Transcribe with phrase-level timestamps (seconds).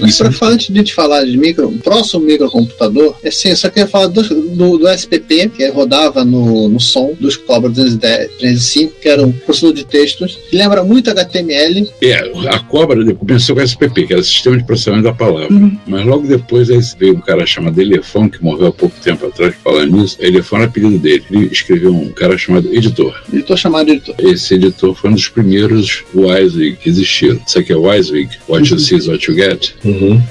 [0.00, 3.56] Mas pra falar, antes de te falar de micro, o próximo microcomputador, é sim, eu
[3.56, 8.32] só queria falar do, do, do SPP, que rodava no, no som dos Cobra 210,
[8.38, 11.88] 305, que era um processador de textos, que lembra muito HTML.
[12.02, 15.52] É, a Cobra começou com o SPP, que era o Sistema de Processamento da Palavra.
[15.52, 15.76] Uhum.
[15.86, 19.54] Mas logo depois aí veio um cara chamado Elefão, que morreu há pouco tempo atrás,
[19.62, 20.16] falando nisso.
[20.20, 21.24] Elefão era apelido dele.
[21.30, 23.22] Ele escreveu um cara chamado Editor.
[23.32, 24.14] Editor chamado Editor.
[24.18, 27.40] Esse editor foi um dos primeiros WYSIWYG que existiram.
[27.46, 28.30] Sabe o que é WYSIWYG?
[28.48, 29.72] What you see is what you get.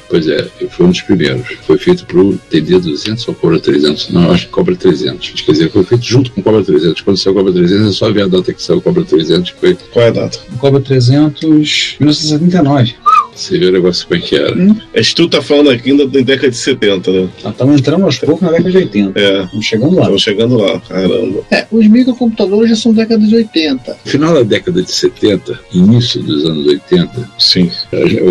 [0.10, 1.48] Pois é, foi um dos primeiros.
[1.66, 4.10] Foi feito pro TD 200 ou Cobra 300?
[4.10, 5.42] Não, acho que Cobra 300.
[5.42, 7.02] Quer dizer, foi feito junto com o Cobra 300.
[7.02, 9.52] Quando saiu o Cobra 300, é só ver a data que saiu o Cobra 300.
[9.52, 9.78] Que foi...
[9.92, 10.40] Qual é a data?
[10.60, 12.96] Cobra 300, 1979.
[13.40, 14.54] Você vê o negócio como é que era.
[14.96, 17.30] Acho que tu tá falando aqui ainda da década de 70, né?
[17.46, 19.20] Estamos entrando aos poucos na década de 80.
[19.20, 19.44] É.
[19.44, 20.02] Estamos chegando lá.
[20.02, 21.42] Estamos chegando lá, caramba.
[21.50, 23.98] É, os microcomputadores já são década de 80.
[24.06, 27.72] Final da década de 70, início dos anos 80, sim.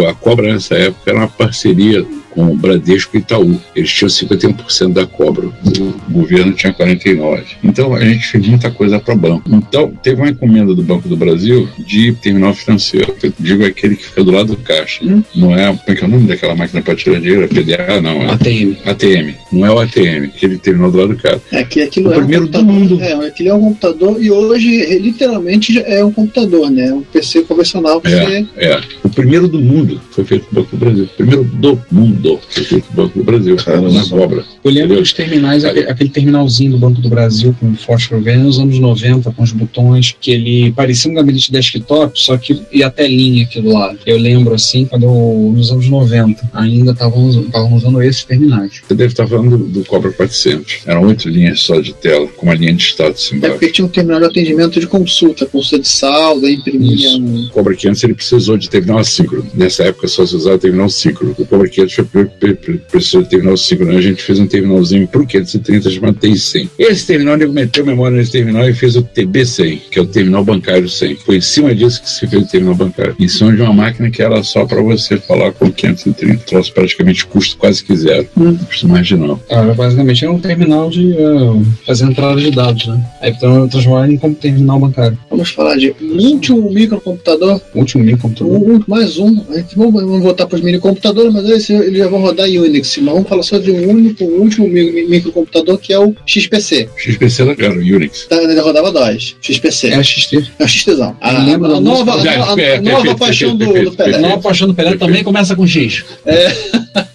[0.09, 2.05] a Cobra nessa época era uma parceria
[2.39, 3.61] com Bradesco e Itaú.
[3.75, 7.43] Eles tinham 51% da Cobra, o governo tinha 49%.
[7.65, 9.51] Então a gente fez muita coisa para banco.
[9.53, 13.13] Então teve uma encomenda do Banco do Brasil de terminal financeiro.
[13.21, 15.05] Eu digo aquele que fica do lado do caixa.
[15.35, 17.43] Não é, como é que é o nome daquela máquina para tirar dinheiro?
[17.43, 18.01] É PDA?
[18.01, 18.77] Não, é ATM.
[18.87, 19.35] ATM.
[19.51, 21.41] Não é o ATM, aquele terminal do lado do caixa.
[21.51, 22.81] É que aquilo O é um primeiro do computador.
[22.81, 23.03] mundo.
[23.03, 26.93] É, aquilo é um computador e hoje é, literalmente é um computador, né?
[26.93, 28.81] Um PC convencional que você É, é.
[29.03, 31.05] O primeiro do mundo foi feito no Banco do Brasil.
[31.05, 33.57] O primeiro do mundo foi feito no Banco do Brasil.
[33.57, 34.45] na Cobra.
[34.63, 38.59] Eu lembro dos terminais, aquele, aquele terminalzinho do Banco do Brasil com fósforo verde nos
[38.59, 42.83] anos 90, com os botões, que ele parecia um gabinete de desktop, só que e
[42.83, 43.99] a telinha aqui do lado.
[44.05, 48.83] Eu lembro assim, quando eu, nos anos 90, ainda estavam usando esses terminais.
[48.87, 50.81] Você deve estar falando do, do Cobra 400.
[50.87, 53.55] Eram oito linhas só de tela, com uma linha de status É embaixo.
[53.55, 57.47] porque tinha um terminal de atendimento de consulta, consulta de saldo, imprimia um.
[57.47, 59.47] O Cobra 500 ele precisou de terminal assíncrono.
[59.55, 61.35] Nessa época só se usava terminal síncrono.
[61.39, 62.05] O Cobra 500 foi
[62.91, 63.97] precisou de terminal síncrono.
[63.97, 66.71] A gente fez um terminalzinho pro 530 chamado TI-100.
[66.79, 70.45] Esse terminal, ele meteu memória nesse terminal e fez o TB100, que é o terminal
[70.45, 71.17] bancário 100.
[71.17, 73.17] Foi em cima disso que se fez o terminal bancário.
[73.19, 76.45] Em cima de uma máquina que era só para você falar com 530.
[76.45, 78.27] Trouxe praticamente custo quase que zero.
[78.67, 79.41] Custo marginal.
[79.49, 83.05] Cara, basicamente era um terminal de uh, fazer entrada de dados, né?
[83.21, 85.19] Aí então, transformaram em como terminal bancário.
[85.31, 87.61] Vamos falar de último microcomputador.
[87.75, 88.57] Último microcomputador.
[88.57, 89.45] Um, mais um.
[89.77, 92.97] Vamos, voltar para os minicomputadores, mas esse, eles já vão rodar Unix.
[92.99, 96.15] Mas vamos falar só de um único, um último mi- mi- microcomputador que é o
[96.27, 96.89] XPC.
[96.97, 98.27] XPC era o Unix.
[98.27, 99.37] Tá, Ele rodava DOS.
[99.41, 99.89] XPC.
[99.89, 100.45] É XT.
[100.59, 101.17] É o XTzão.
[101.21, 104.17] A, a da nova, a, a- a É, nova perfeito, paixão do, perfeito, do Pelé.
[104.17, 106.05] A nova paixão do Pelé também começa com X.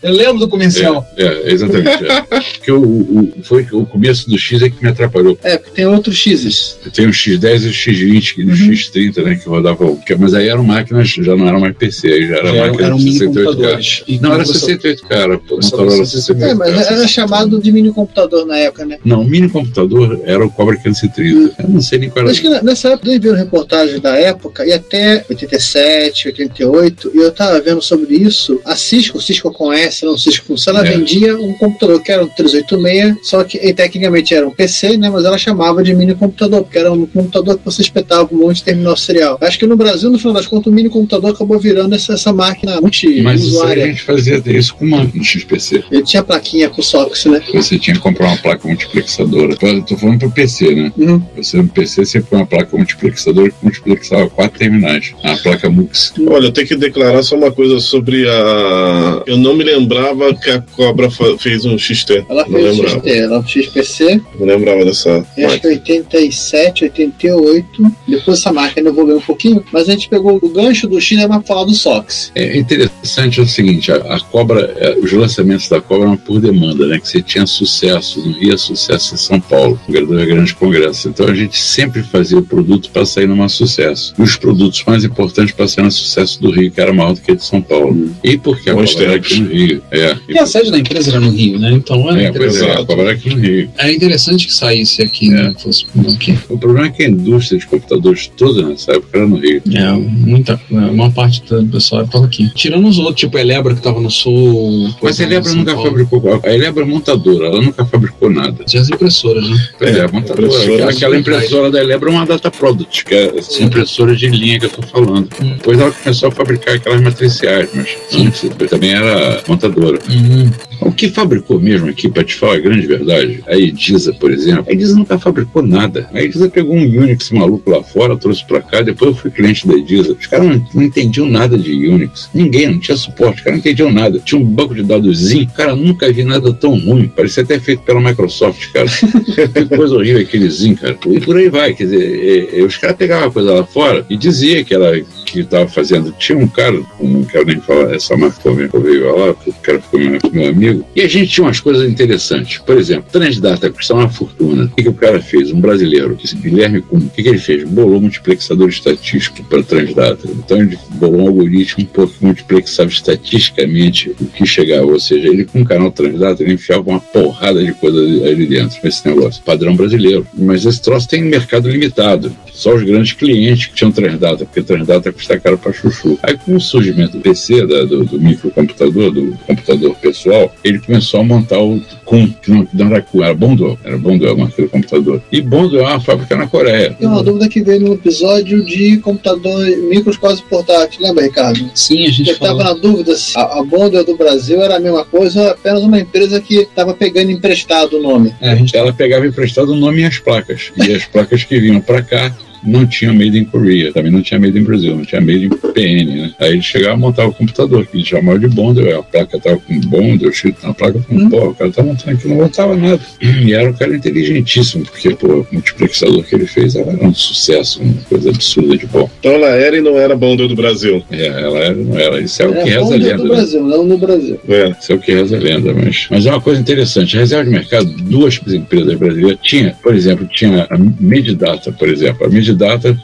[0.01, 1.05] Eu lembro do comercial.
[1.17, 1.87] É, é, exatamente.
[2.05, 2.21] É.
[2.57, 5.37] Porque o, o- foi o começo do X é que me atrapalhou.
[5.43, 6.77] É, porque tem outros X's.
[6.93, 9.95] Tem o X10 e o X20 e o X30, né, que rodavam.
[9.97, 12.97] que- Mas aí eram máquinas, já não eram mais PC, aí já era máquina eram
[12.97, 13.43] de mini 68K.
[13.45, 14.03] computadores.
[14.07, 14.45] E Não, com era
[14.77, 15.55] processador- 68K, pô.
[15.55, 16.43] Motorola 68K.
[16.43, 16.91] É, mas 68K.
[16.93, 18.97] era chamado de minicomputador na época, né?
[19.03, 21.61] Não, o mini computador era o Cobra 530.
[21.63, 22.31] Eu não sei nem qual era.
[22.31, 27.31] Acho que nessa época eu vi reportagem da época, e até 87, 88, e eu
[27.31, 28.59] tava vendo sobre isso.
[28.65, 30.91] A Cisco, Cisco com S, não Cisco com C, ela É.
[30.91, 35.09] vendia um computador que era um 386, só que e, tecnicamente era um PC, né?
[35.09, 38.57] Mas ela chamava de mini computador, porque era um computador que você espetava um monte
[38.57, 39.37] de terminal serial.
[39.41, 42.31] Acho que no Brasil, no final das contas, o mini computador acabou virando essa, essa
[42.33, 43.85] máquina Mas isso aí a multi-usuária.
[43.87, 45.83] gente fazia isso com uma no XPC.
[45.91, 47.41] Ele tinha plaquinha com SOX, né?
[47.53, 49.57] Você tinha que comprar uma placa multiplexadora.
[49.61, 50.93] Eu tô falando pro PC, né?
[50.97, 51.21] Uhum.
[51.37, 55.13] Você no PC você põe uma placa multiplexadora que multiplexava quatro terminais.
[55.23, 56.13] A placa MUX.
[56.27, 59.23] Olha, eu tenho que declarar só uma coisa sobre a.
[59.27, 61.09] Eu não me lembrava que a Cobra
[61.39, 62.25] fez um XT.
[62.29, 62.99] Ela não fez lembrava.
[62.99, 65.25] XT, ela fez XPC, Não lembrava dessa.
[65.37, 67.91] Eu acho que 87, 88.
[68.07, 71.27] Depois essa marca ainda evoluiu um pouquinho, mas a gente pegou o gancho do China
[71.27, 72.31] para falar do SOX.
[72.35, 76.39] É interessante é o seguinte, a, a Cobra, é, os lançamentos da Cobra eram por
[76.39, 76.99] demanda, né?
[76.99, 81.05] Que você tinha sucesso no Rio, é sucesso em São Paulo, dois grandes congressos.
[81.05, 84.13] Então a gente sempre fazia o produto para sair numa sucesso.
[84.17, 87.21] E os produtos mais importantes para sair no sucesso do Rio, que era maior do
[87.21, 88.11] que de São Paulo.
[88.23, 89.81] E porque a Bons cobra era aqui no Rio.
[89.91, 91.71] É, E a sede da empresa era no Rio, né?
[91.71, 92.87] Então era é, pois é, a interessante.
[92.87, 93.69] cobra era aqui no Rio.
[93.77, 95.53] Era interessante que saísse aqui, né?
[95.59, 95.85] Fosse
[96.15, 96.37] aqui.
[96.49, 99.61] O problema é que a indústria de computadores toda nessa época era no Rio.
[99.71, 102.51] É, muita, uma parte do pessoal estava aqui.
[102.55, 104.42] Tirando os outros, tipo a Elebra que estava no sul.
[104.51, 105.89] Mas a coisa, Elebra nunca Paulo.
[105.89, 106.41] fabricou.
[106.43, 108.63] A Elebra é montadora, ela nunca fabricou nada.
[108.65, 109.67] Tinha as impressoras, né?
[109.81, 110.47] É, É, a montadora.
[110.47, 114.59] impressora aquela impressora da Elebra é uma data product, que é essa impressora de linha
[114.59, 115.29] que eu tô falando.
[115.41, 115.53] Hum.
[115.57, 119.99] Depois ela começou a fabricar aquelas matriciais, mas antes também era montadora.
[120.09, 120.51] Uhum.
[120.85, 124.65] O que fabricou mesmo aqui, para te falar a grande verdade, a Edisa, por exemplo,
[124.67, 126.09] a Edisa nunca fabricou nada.
[126.13, 129.67] A Edisa pegou um Unix maluco lá fora, trouxe para cá, depois eu fui cliente
[129.67, 130.13] da Edisa.
[130.19, 132.29] Os caras não, não entendiam nada de Unix.
[132.33, 134.19] Ninguém, não tinha suporte, os caras não entendiam nada.
[134.19, 137.07] Tinha um banco de dadozinho, cara, nunca vi nada tão ruim.
[137.07, 138.87] Parecia até feito pela Microsoft, cara.
[139.53, 140.97] que coisa horrível aquele Zin, cara.
[141.07, 144.05] E por aí vai, quer dizer, é, é, os caras pegavam a coisa lá fora
[144.09, 144.97] e dizia que ela
[145.33, 146.13] que estava fazendo.
[146.17, 150.19] Tinha um cara, não quero nem falar essa marca veio lá, o cara ficou meu,
[150.31, 150.85] meu amigo.
[150.95, 152.59] E a gente tinha umas coisas interessantes.
[152.59, 154.65] Por exemplo, Transdata custava uma fortuna.
[154.65, 155.51] O que, que o cara fez?
[155.51, 157.63] Um brasileiro, esse Guilherme Kuhn, o que, que ele fez?
[157.63, 160.27] Bolou multiplexador estatístico para Transdata.
[160.27, 164.85] Então ele bolou um algoritmo que multiplexava estatisticamente o que chegava.
[164.85, 168.77] Ou seja, ele com um canal Transdata, ele enfiava uma porrada de coisa ali dentro,
[168.83, 169.41] esse negócio.
[169.43, 170.27] Padrão brasileiro.
[170.33, 172.31] Mas esse troço tem mercado limitado.
[172.53, 176.17] Só os grandes clientes que tinham Transdata, porque Transdata custa caro para chuchu.
[176.21, 181.19] Aí com o surgimento do PC, da- do, do microcomputador, do computador pessoal, ele começou
[181.21, 183.77] a montar o Kun, que não, não era Kun, era Bondwell.
[183.83, 185.21] Era Bondwell, aquele computador.
[185.31, 186.93] E Bondwell é uma fábrica na Coreia.
[186.93, 191.69] Tem uma dúvida que veio no episódio de computador micros quase portátil, lembra, Ricardo?
[191.73, 193.63] Sim, a gente Eu estava na dúvida se a, a
[194.03, 198.01] do Brasil era a mesma coisa ou apenas uma empresa que estava pegando emprestado o
[198.01, 198.33] nome.
[198.39, 200.71] É, a gente Ela pegava emprestado o nome e as placas.
[200.77, 202.31] E as placas que vinham para cá
[202.65, 205.49] não tinham made in Korea, também não tinha made in Brasil, não tinha made in
[205.49, 206.33] PN, né?
[206.39, 209.57] Aí ele chegava a montar o computador, que ele chamava de Bondwell, a placa tava
[209.57, 212.99] com Bondwell, escrito na placa, falando, pô, o cara tá montando aqui, não montava nada.
[213.21, 217.81] E era um cara inteligentíssimo, porque, pô, o multiplexador que ele fez era um sucesso,
[217.81, 219.09] uma coisa absurda de bom.
[219.19, 221.03] Então ela era e não era Bonder do Brasil.
[221.11, 223.29] É, ela era, não era, isso é o que É reza a lenda, do né?
[223.29, 224.39] Brasil, não no Brasil.
[224.47, 224.69] É.
[224.79, 227.17] Isso é o que reza a lenda, mas, mas é uma coisa interessante.
[227.17, 232.25] A reserva de mercado, duas empresas brasileiras tinha, por exemplo, tinha a Medidata, por exemplo.
[232.25, 232.52] A Medidata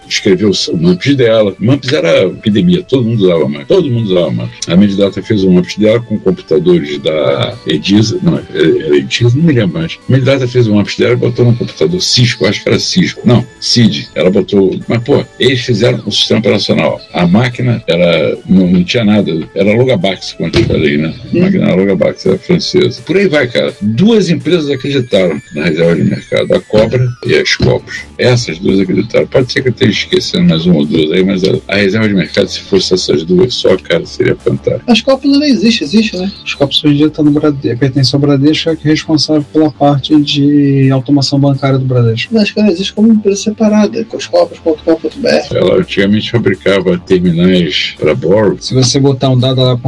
[0.08, 1.56] escreveu o MAMPS dela.
[1.60, 3.68] MAMPS era epidemia, todo mundo usava MAMPS.
[3.68, 4.70] Todo mundo usava MAMPS.
[4.70, 9.54] A Medidata fez o MAMPS dela com computadores da Edisa, não, era Edisa, não me
[9.54, 10.00] lembro mais.
[10.08, 13.22] A Medidata fez o MAMPS dela e botou no computador Cisco, acho que era Cisco.
[13.26, 14.10] Não, CID.
[14.16, 14.80] Ela botou.
[14.88, 17.00] Mas, pô, eles fizeram o sistema operacional.
[17.14, 21.14] A máquina era, não, não tinha nada, era Logabax, como eu falei, né?
[21.34, 23.02] A máquina era Logabax, era francesa.
[23.02, 23.74] Por aí vai, cara.
[23.82, 28.02] Duas empresas acreditaram na reserva de mercado, a Cobra e a Scopus.
[28.18, 29.28] Essas duas acreditaram.
[29.40, 32.10] Pode ser que eu esteja esquecendo mais uma ou duas aí, mas a, a reserva
[32.10, 34.84] de mercado, se fosse essas duas só, cara, seria fantástico.
[34.86, 36.30] As Copas não existe, existe, né?
[36.44, 37.76] Os Copos hoje em dia tá no Brade...
[37.78, 42.34] pertence ao Bradesco, é que é responsável pela parte de automação bancária do Bradesco.
[42.34, 45.56] Mas acho que ela existe como empresa separada, coscopos.com.br.
[45.56, 48.58] Ela antigamente fabricava terminais para Borg.
[48.60, 49.80] Se você botar um dado lá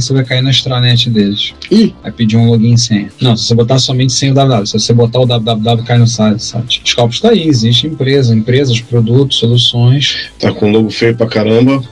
[0.00, 1.54] você vai cair na extranet deles.
[1.70, 1.94] Ih!
[2.02, 3.08] Vai pedir um login e senha.
[3.20, 4.66] Não, se você botar somente sem o www.
[4.66, 6.42] Se você botar o www, cai no site.
[6.42, 6.82] site.
[6.84, 10.30] Scopus tá aí, existe empresa, empresas, produtos, soluções.
[10.38, 11.82] Tá com logo feio pra caramba.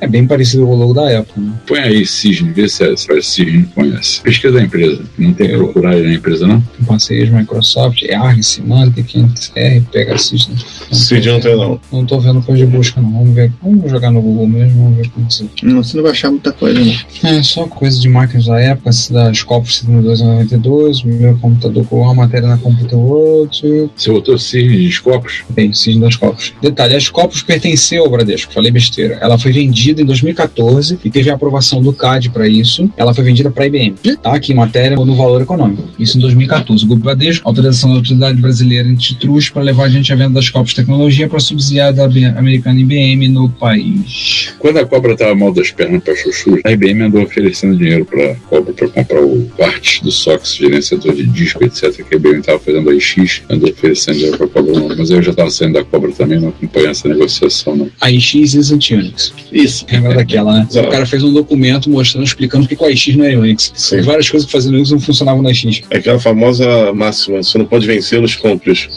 [0.00, 1.42] É bem parecido com o logo da Apple.
[1.42, 1.52] Né?
[1.66, 4.20] Põe aí Cisne, vê se a, se a Cisne conhece.
[4.22, 5.02] Pesquisa da empresa.
[5.18, 6.60] Não tem que procurar aí na empresa, não?
[6.60, 10.48] Com parcerias Microsoft, Arg, Symantec, R, Pegasus.
[10.48, 10.56] Né?
[10.92, 11.80] Cid não tem não.
[11.92, 13.10] Não tô vendo coisa de busca, não.
[13.10, 13.52] Vamos ver.
[13.62, 15.50] Vamos jogar no Google mesmo, vamos ver o que aconteceu.
[15.62, 17.30] Não, você não vai achar muita coisa, não.
[17.30, 22.14] É só coisa de máquinas da época, se da Scopus 7292, meu computador com uma
[22.14, 25.42] matéria na Computer World, Você botou Cisne de Scopus?
[25.50, 26.52] bem, cisne das Scopus.
[26.62, 29.18] Detalhe, a Scopus pertenceu ao Bradesco, falei besteira.
[29.20, 32.90] Ela foi vendida em 2014 e teve a aprovação do CAD para isso.
[32.96, 33.94] Ela foi vendida para a IBM.
[34.22, 35.84] Tá aqui matéria no valor econômico.
[35.98, 36.84] Isso em 2014.
[36.84, 40.46] O Grupo Bradesco, autorização da Autoridade Brasileira Antitrust para levar a gente à venda das
[40.46, 44.52] Scopus Tecnologia para subsidiar da americana IBM no país.
[44.58, 48.32] Quando a cobra estava mal das pernas para chuchu, a IBM andou oferecendo dinheiro para
[48.32, 51.92] a cobra para comprar o partes do SOX, gerenciador de disco, etc.
[52.04, 55.22] Que a IBM estava fazendo a IX, andou oferecendo dinheiro para a cobra, mas eu
[55.22, 57.90] já estava saindo da cobra também, não acompanhei essa negociação, não.
[58.00, 59.32] A IX Isn't Unix.
[59.52, 59.77] Isso.
[59.82, 59.92] Unix.
[59.92, 60.66] Lembra daquela, né?
[60.70, 60.88] Exato.
[60.88, 63.72] O cara fez um documento mostrando, explicando por que que o AX não é Unix.
[63.74, 64.00] Sim.
[64.02, 65.58] Várias coisas que fazendo Unix não funcionavam no AX.
[65.90, 68.88] É aquela famosa máxima: você não pode vencer nos compras.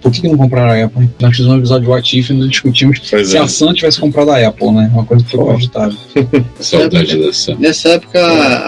[0.00, 1.08] Por que, que não compraram a Apple?
[1.20, 3.40] Nós fizemos um episódio do What If e nós discutimos Pois se é.
[3.40, 4.90] a Sun tivesse comprado a Apple, né?
[4.92, 5.96] Uma coisa que foi cogitável.
[6.60, 7.56] Saudade da Sam.
[7.58, 8.18] Nessa época,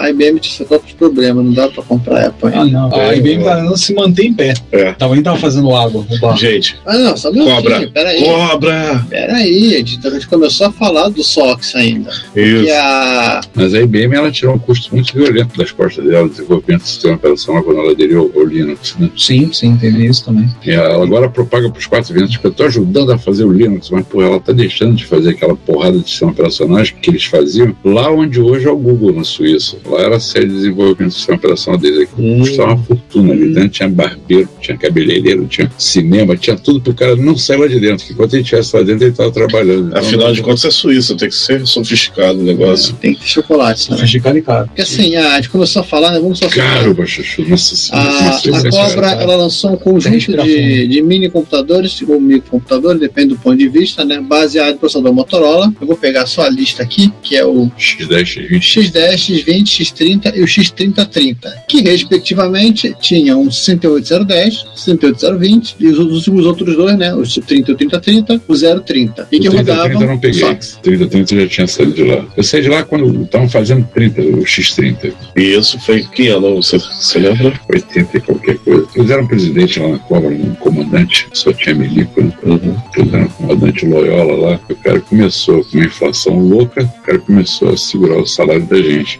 [0.01, 2.49] a IBM tinha próprios problemas, não dava pra comprar Apple.
[2.53, 2.93] Ah, não.
[2.93, 3.45] A É, IBM é.
[3.45, 4.53] tá tentando se manter em pé.
[4.71, 4.91] É.
[4.93, 6.05] Tava nem tava fazendo água.
[6.37, 7.87] Gente, Ah, não, só um Cobra.
[7.87, 8.23] peraí.
[8.23, 9.05] cobra!
[9.09, 12.11] Peraí, a a gente começou a falar do SOX ainda.
[12.35, 12.71] Isso.
[12.73, 13.41] A.
[13.53, 17.15] Mas a IBM ela tirou um custo muito violento das costas dela, desenvolvimento do sistema
[17.15, 18.95] operacional quando ela aderiu ao Linux.
[18.99, 19.09] Né?
[19.17, 20.49] Sim, sim, teve isso também.
[20.65, 23.51] E ela agora propaga para os quatro ventos, que eu estou ajudando a fazer o
[23.51, 27.25] Linux, mas porra, ela está deixando de fazer aquela porrada de sistema operacionais que eles
[27.25, 29.77] faziam lá onde hoje é o Google, na Suíça.
[29.85, 32.01] Lá era a sede de desenvolvimento do sistema operacional deles.
[32.01, 32.39] Aqui Hum.
[32.39, 33.69] custava uma fortuna ali dentro.
[33.69, 38.05] Tinha barbeiro, tinha cabeleireiro, tinha cinema, tinha tudo pro cara não sair lá de dentro.
[38.05, 39.87] Que enquanto ele estivesse lá dentro, ele estava trabalhando.
[39.87, 42.93] Então, Afinal de contas, é Suíça, tem que ser sofisticado o negócio.
[42.95, 43.99] Tem que ter chocolate também.
[43.99, 44.67] Sofisticado e caro.
[44.67, 46.19] Porque assim, a gente começou a falar, né?
[46.19, 48.09] Vamos só Caro, Baixachu, nossa senhora.
[48.09, 49.23] A, a Cobra sabe?
[49.23, 54.03] ela lançou um conjunto de, de mini computadores ou microcomputadores, depende do ponto de vista,
[54.03, 54.19] né?
[54.19, 55.73] Baseado no processador Motorola.
[55.79, 58.59] Eu vou pegar só a lista aqui, que é o X10, X20.
[58.59, 66.27] X10, X20, X30 e o X3030, que respectivamente tinham um 68010, 68020 e os, os,
[66.27, 67.13] os outros dois, né?
[67.13, 69.27] O 30 e o 3030, o 030.
[69.31, 70.41] E que o 30, rodavam 30 eu não peguei.
[70.41, 70.79] SOX.
[70.97, 72.25] 30, 30 eu já tinha saído de lá.
[72.35, 75.13] Eu saí de lá quando estavam fazendo 30, o X30.
[75.35, 76.55] E isso foi que ano?
[76.55, 77.53] Você, você lembra?
[77.71, 78.87] 80 e qualquer coisa.
[78.95, 82.31] Eles eram presidente lá na Cobra, um comandante, só tinha milico, né?
[82.43, 82.75] Uhum.
[82.97, 84.59] Eles eram comandante Loyola lá.
[84.69, 88.77] O cara começou com uma inflação louca, o cara começou a segurar o salário da
[88.77, 89.19] gente.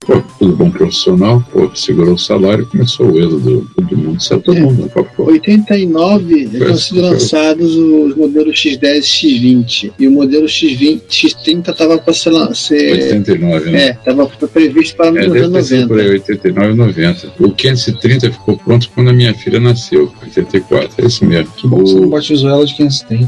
[0.00, 4.60] Pô, tudo bom profissional, pô, segurou o salário, começou o êxodo, todo mundo, saiu todo
[4.60, 5.22] mundo na Copa.
[5.22, 7.10] 89 tinham sido foi.
[7.10, 12.54] lançados os modelos X10 e X20 e o modelo X20, X30 estava para ser, lan-
[12.54, 13.82] ser 89, né?
[13.86, 16.32] é, estava previsto para É, deve ter sido por aí, 1990.
[16.32, 17.32] 89 90.
[17.40, 21.04] O 530 ficou pronto quando a minha filha nasceu, 84.
[21.04, 21.52] É isso mesmo.
[21.56, 23.26] Que bom que você não O batizou ela de quem você tem.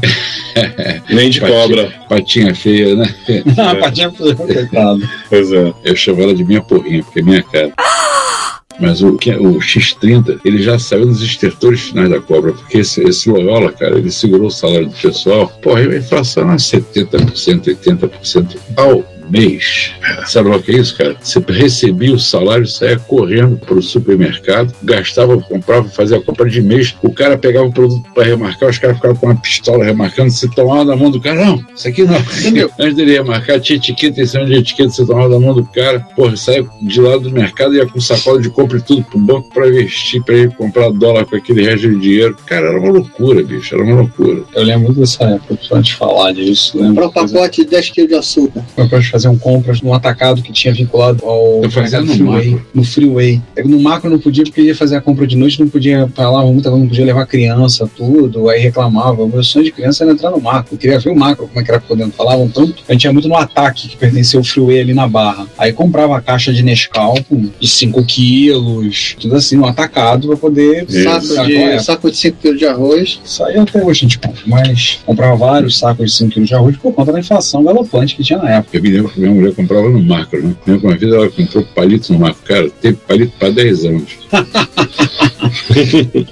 [1.09, 1.59] Nem de Patinha.
[1.61, 1.93] cobra.
[2.09, 3.15] patinha feia, né?
[3.57, 5.09] Ah, patinha coitado.
[5.29, 5.73] Pois é.
[5.83, 7.71] Eu chamo ela de minha porrinha, porque é minha cara.
[8.79, 13.01] Mas o, que- o X30, ele já saiu nos estertores finais da cobra, porque esse,
[13.03, 15.47] esse Loyola, cara, ele segurou o salário do pessoal.
[15.61, 19.91] Porra, a inflação é 70%, 80% ao mês.
[20.25, 21.15] Sabe lá o que é isso, cara?
[21.19, 26.95] Você recebia o salário, saía correndo pro supermercado, gastava, comprava, fazia a compra de mês.
[27.01, 30.47] O cara pegava o produto para remarcar, os caras ficavam com uma pistola remarcando, você
[30.49, 31.45] tomava na mão do cara.
[31.45, 32.19] Não, isso aqui não.
[32.19, 32.69] Entendeu?
[32.79, 35.99] Antes dele remarcar, tinha etiqueta em cima de etiqueta, você tomava na mão do cara.
[36.15, 39.19] Porra, saia de lá do mercado e ia com sacola de compra e tudo pro
[39.19, 42.35] banco para investir, para ir comprar dólar com aquele resto de dinheiro.
[42.45, 44.43] Cara, era uma loucura, bicho, era uma loucura.
[44.53, 46.77] Eu lembro muito dessa época, só de falar disso.
[46.77, 48.63] Lembro Para um pacote de 10 kg de açúcar.
[49.15, 52.67] Fazer um compras num atacado que tinha vinculado ao Eu fazia no freeway, macro.
[52.73, 53.41] no freeway.
[53.55, 56.51] Eu, no macro não podia porque ia fazer a compra de noite, não podia falava
[56.51, 59.23] muita coisa, não podia levar criança, tudo, aí reclamava.
[59.23, 60.75] O meu sonho de criança era entrar no macro.
[60.75, 62.11] Eu queria ver o macro, como é que era por dentro.
[62.11, 62.83] Falavam tanto.
[62.89, 65.47] A gente ia muito no ataque que pertencia ao freeway ali na barra.
[65.57, 67.15] Aí comprava a caixa de Nescau
[67.57, 70.85] de 5 quilos, tudo assim, no atacado pra poder.
[70.89, 71.79] Saco de, é.
[71.79, 73.21] saco de 5 kg de arroz.
[73.23, 76.55] Isso aí até hoje a gente compra, mas comprava vários sacos de 5 quilos de
[76.55, 78.75] arroz por conta da inflação galopante que tinha na época.
[78.75, 80.79] Eu me lembro que minha mulher comprava no macro, né?
[80.81, 82.41] Uma vez ela comprou palito no macro.
[82.43, 84.17] Cara, teve palito para 10 anos.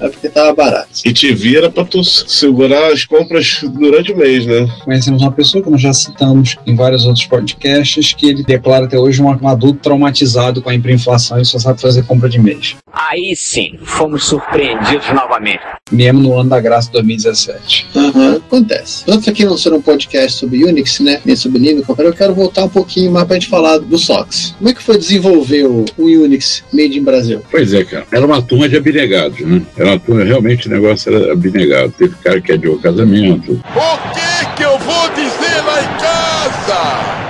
[0.04, 0.90] É porque tava barato.
[1.06, 4.68] E te vira pra tu segurar as compras durante o mês, né?
[4.84, 8.98] Conhecemos uma pessoa que nós já citamos em vários outros podcasts que ele declara até
[8.98, 12.76] hoje um, adulto traumatizado com a hiperinflação e só sabe fazer compra de mês.
[12.92, 15.62] Aí sim, fomos surpreendidos novamente.
[15.92, 17.88] Mesmo no ano da graça 2017.
[17.96, 19.04] Aham, acontece.
[19.08, 21.22] Outros aqui não serão um podcast sobre Unix, né?
[21.26, 21.88] Nem sobre Linux.
[21.98, 24.56] Eu quero voltar um pouquinho mais pra gente falar do SOX.
[24.58, 27.42] Como é que foi desenvolver o, o Unix Made in Brasil?
[27.50, 28.06] Pois é, cara.
[28.12, 29.13] Era uma turma de abnegados,
[29.46, 29.62] né?
[29.78, 31.94] Era realmente o negócio era abnegado.
[31.98, 37.24] Teve cara que adiou o casamento, O que que eu vou dizer lá em casa?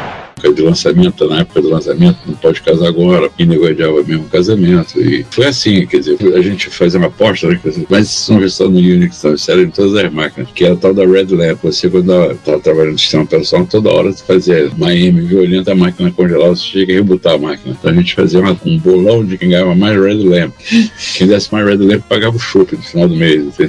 [0.44, 5.00] Época de lançamento, na época do lançamento, não pode casar agora, e negociava mesmo casamento.
[5.00, 7.60] E foi assim, quer dizer, a gente fazia uma aposta, né?
[7.64, 10.50] dizer, Mas isso não é só no Unix, não, isso era em todas as máquinas,
[10.54, 11.60] que era a tal da Red Lamp.
[11.64, 15.76] Você, quando estava trabalhando no sistema operacional, toda hora você fazia uma M violenta, a
[15.76, 17.76] máquina congelava, você tinha que rebutar a máquina.
[17.80, 20.54] Então a gente fazia uma- um bolão de quem ganhava mais Red Lamp.
[21.18, 23.44] Quem desse mais Red Lamp pagava o chopp no final do mês.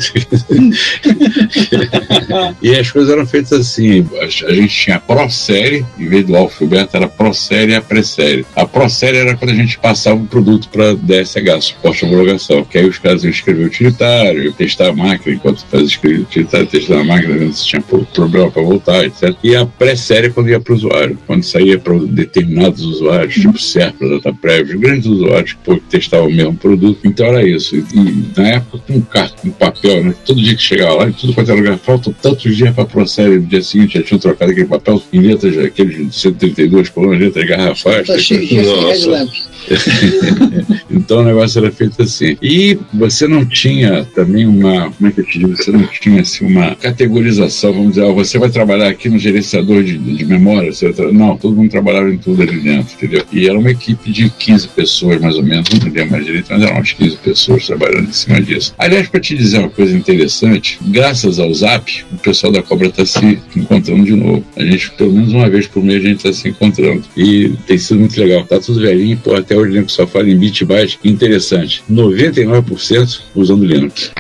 [2.62, 6.25] e as coisas eram feitas assim, a a gente tinha a Pro Série, em vez
[6.26, 8.47] do Alpha Gilberto, era ProSérie e a Pressérie.
[8.56, 12.78] A ProSérie era quando a gente passava o produto para DSH, suporte à homologação, que
[12.78, 17.04] aí os caras iam escrever utilitário, testar a máquina, enquanto fazia escrever utilitário, testar a
[17.04, 19.35] máquina, vendo se tinha problema para voltar, etc.
[19.42, 23.59] E a pré-série é quando ia para o usuário, quando saía para determinados usuários, tipo
[23.59, 27.00] Serpa, Data Prévia, grandes usuários que testavam o mesmo produto.
[27.04, 27.76] Então era isso.
[27.76, 30.14] E na época, com um cartão, um papel, né?
[30.25, 32.87] todo dia que chegava lá, em tudo quanto era lugar, faltam tantos dias para a
[32.87, 37.18] pró-série, no dia seguinte já tinham trocado aquele papel em letras, aqueles 130 32 colunas
[37.18, 38.06] dentro das garrafas.
[38.06, 39.44] Tá cheio, cheio de.
[40.96, 42.36] então o negócio era feito assim.
[42.42, 46.22] E você não tinha também uma, como é que eu te digo, você não tinha
[46.22, 50.70] assim, uma categorização, vamos dizer, ó, você vai trabalhar aqui no gerenciador de, de memória,
[51.12, 53.24] não, todo mundo trabalhava em tudo ali dentro, entendeu?
[53.32, 56.62] E era uma equipe de 15 pessoas, mais ou menos, não lembro mais direito, mas
[56.62, 58.74] eram umas 15 pessoas trabalhando em cima disso.
[58.78, 63.04] Aliás, para te dizer uma coisa interessante, graças ao Zap, o pessoal da Cobra está
[63.04, 64.44] se encontrando de novo.
[64.56, 67.02] A gente, pelo menos uma vez por mês, a gente está se encontrando.
[67.16, 68.44] E tem sido muito legal.
[68.44, 70.64] Tá tudo velhinho, pô, até hoje o só fala em bit
[71.03, 71.83] Interessante.
[71.91, 74.12] 99% usando Linux.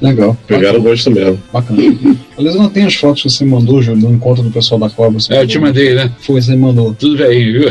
[0.00, 0.36] Legal.
[0.46, 1.42] Pegaram o gosto mesmo.
[1.52, 1.82] Bacana.
[2.38, 4.90] Aliás, eu não tenho as fotos que você mandou, Júlio, do encontro do pessoal da
[4.90, 5.18] Cobra.
[5.30, 6.12] É, eu te mandei, né?
[6.20, 6.94] Foi, você mandou.
[6.94, 7.68] Tudo bem, viu?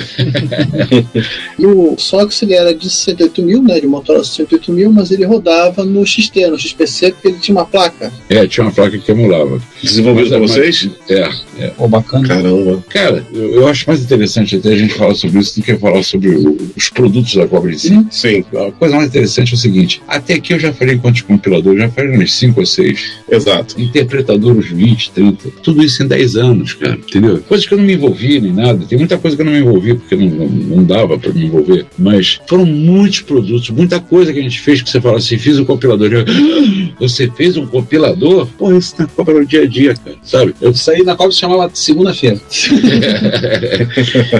[1.59, 3.79] e o Sox ele era de 68 mil, né?
[3.79, 7.65] De Motorola 68 mil, mas ele rodava no XT, no XPC, porque ele tinha uma
[7.65, 8.11] placa.
[8.29, 9.61] É, tinha uma placa que emulava.
[9.83, 10.89] Desenvolvido por vocês?
[11.09, 11.29] É,
[11.59, 11.67] é.
[11.67, 12.27] Pô, bacana.
[12.27, 12.83] Caramba.
[12.89, 16.03] Cara, eu, eu, acho mais interessante até a gente falar sobre isso do que falar
[16.03, 18.05] sobre o, os produtos da Cobra em si.
[18.09, 18.43] Sim.
[18.55, 21.89] A coisa mais interessante é o seguinte: até aqui eu já falei quantos compiladores, já
[21.89, 23.11] falei uns 5 ou 6.
[23.29, 23.79] Exato.
[23.81, 25.49] Interpretador uns 20, 30.
[25.63, 27.39] Tudo isso em 10 anos, cara, entendeu?
[27.47, 28.85] Coisas que eu não me envolvi nem nada.
[28.85, 31.45] Tem muita coisa que eu não me envolvi porque não, não, não dava para me
[31.45, 31.85] envolver.
[31.97, 35.59] Mas foram muitos produtos, muita coisa que a gente fez que você fala assim: fiz
[35.59, 36.11] um compilador.
[36.11, 38.47] Eu, ah, você fez um compilador?
[38.57, 40.55] Pô, isso na Cobra no dia a dia, cara, sabe?
[40.61, 42.39] Eu saí na Cobra se chamava segunda-feira.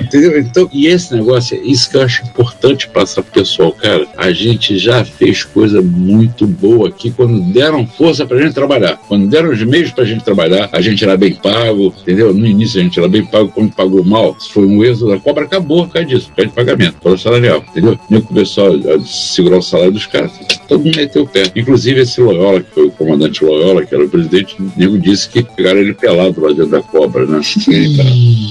[0.01, 0.39] entendeu?
[0.39, 4.08] Então, e esse negócio, é isso que eu acho importante passar pro pessoal, cara.
[4.17, 9.00] A gente já fez coisa muito boa aqui quando deram força pra gente trabalhar.
[9.07, 12.31] Quando deram os meios pra gente trabalhar, a gente era bem pago, entendeu?
[12.34, 15.45] No início a gente era bem pago, quando pagou mal, foi um êxodo da cobra,
[15.45, 18.00] acabou por causa disso, por causa de pagamento, por salarial, entendeu?
[18.10, 20.31] Nem começou a segurar o salário dos caras,
[20.67, 21.51] todo mundo meteu o pé.
[21.55, 25.27] Inclusive esse Loyola, que foi o comandante Loyola, que era o presidente, o nego disse
[25.29, 27.41] que pegaram ele pelado lá dentro da cobra, né?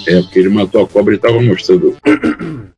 [0.08, 1.96] é, porque ele matou a cobra e estava mostrando.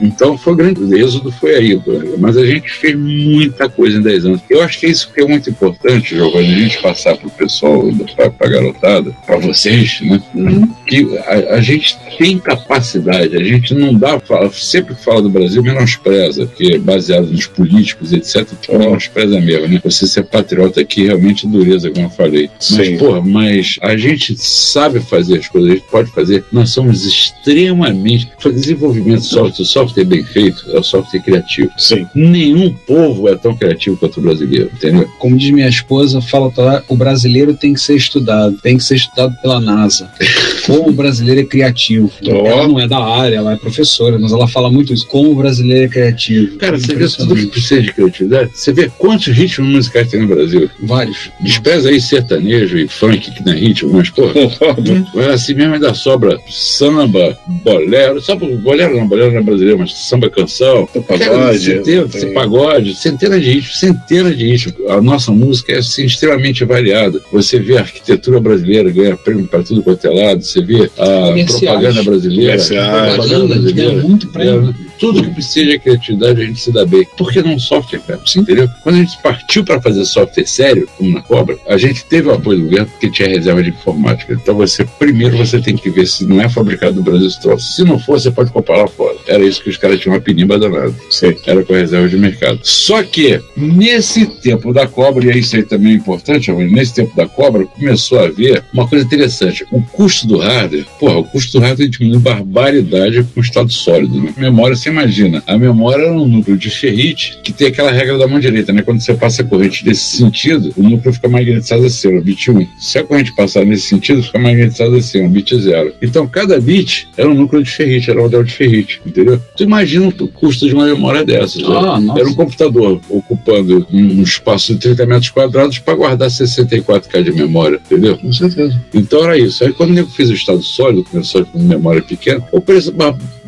[0.00, 1.73] então foi grande, o êxodo foi aí,
[2.18, 4.40] mas a gente fez muita coisa em 10 anos.
[4.48, 7.82] Eu acho que isso que é muito importante, Giovanni, a gente passar para o pessoal,
[8.16, 10.22] para a garotada, para vocês, né?
[10.34, 10.68] Uhum.
[10.86, 15.62] Que a, a, gente tem capacidade, a gente não dá, fala, sempre fala do Brasil,
[15.62, 19.80] menospreza, que é baseado nos políticos, etc., que menospreza mesmo, né?
[19.84, 22.50] Você ser patriota aqui realmente é dureza, como eu falei.
[22.58, 22.76] Sim.
[22.76, 27.04] Mas, porra, mas a gente sabe fazer as coisas, a gente pode fazer, nós somos
[27.04, 28.30] extremamente.
[28.44, 31.63] Desenvolvimento de software, software bem feito é o software criativo.
[31.76, 32.06] Sim.
[32.14, 35.08] Nenhum povo é tão criativo quanto o brasileiro, entendeu?
[35.18, 36.52] Como diz minha esposa, fala
[36.88, 40.10] o brasileiro tem que ser estudado, tem que ser estudado pela NASA.
[40.66, 42.10] Como o brasileiro é criativo.
[42.22, 42.46] Oh.
[42.46, 45.06] Ela não é da área, ela é professora, mas ela fala muito isso.
[45.06, 46.56] Como o brasileiro é criativo.
[46.58, 48.50] Cara, você vê tudo que precisa de criatividade.
[48.54, 50.70] Você vê quantos ritmos musicais tem no Brasil?
[50.82, 51.30] Vários.
[51.40, 54.22] Despreza aí sertanejo e funk que não é ritmo, mas, pô,
[55.20, 59.92] é assim mesmo ainda sobra samba, bolero, só bolero não, bolero não é brasileiro, mas
[59.92, 62.32] samba canção, pagode, centenas, tem...
[62.32, 64.90] pagode, centenas de ritmos, centenas de ritmos.
[64.90, 67.20] A nossa música é assim, extremamente variada.
[67.32, 71.44] Você vê a arquitetura brasileira ganha prêmio para tudo quanto é lado, você vê a
[71.46, 74.74] propaganda brasileira, a propaganda brasileira, muito prêmio.
[74.94, 77.06] É, tudo que precisa de criatividade a gente se dá bem.
[77.16, 78.20] Por que não software, cara?
[78.26, 78.68] Sim, entendeu?
[78.82, 82.34] Quando a gente partiu para fazer software sério, como na Cobra, a gente teve o
[82.34, 84.32] apoio do governo porque tinha reserva de informática.
[84.32, 87.72] Então você, primeiro você tem que ver se não é fabricado no Brasil esse troço.
[87.72, 89.16] Se não for, você pode comprar lá fora.
[89.26, 90.94] Era isso que os caras tinham uma pinimba danada.
[91.10, 91.34] Sim.
[91.46, 92.60] Era com a reserva de mercado.
[92.62, 97.26] Só que, nesse tempo da Cobra, e isso aí também é importante, nesse tempo da
[97.26, 99.64] Cobra, começou a haver uma coisa interessante.
[99.70, 104.20] O custo do hardware, porra, o custo do hardware diminuiu barbaridade com o estado sólido.
[104.20, 104.34] Né?
[104.36, 108.28] Memória você imagina, a memória era um núcleo de ferrite que tem aquela regra da
[108.28, 108.82] mão direita, né?
[108.82, 112.66] Quando você passa a corrente desse sentido, o núcleo fica magnetizado assim, o bit 1.
[112.78, 115.94] Se a corrente passar nesse sentido, fica magnetizado assim, um bit 0.
[116.02, 119.40] Então, cada bit era um núcleo de ferrite, era um modelo de ferrite, entendeu?
[119.56, 121.62] Tu imagina o custo de uma memória dessas.
[121.64, 122.12] Ah, né?
[122.18, 127.80] Era um computador ocupando um espaço de 30 metros quadrados para guardar 64K de memória,
[127.86, 128.18] entendeu?
[128.18, 128.78] Com certeza.
[128.92, 129.64] Então era isso.
[129.64, 132.92] Aí quando eu fiz o estado sólido, começou com memória pequena, o preço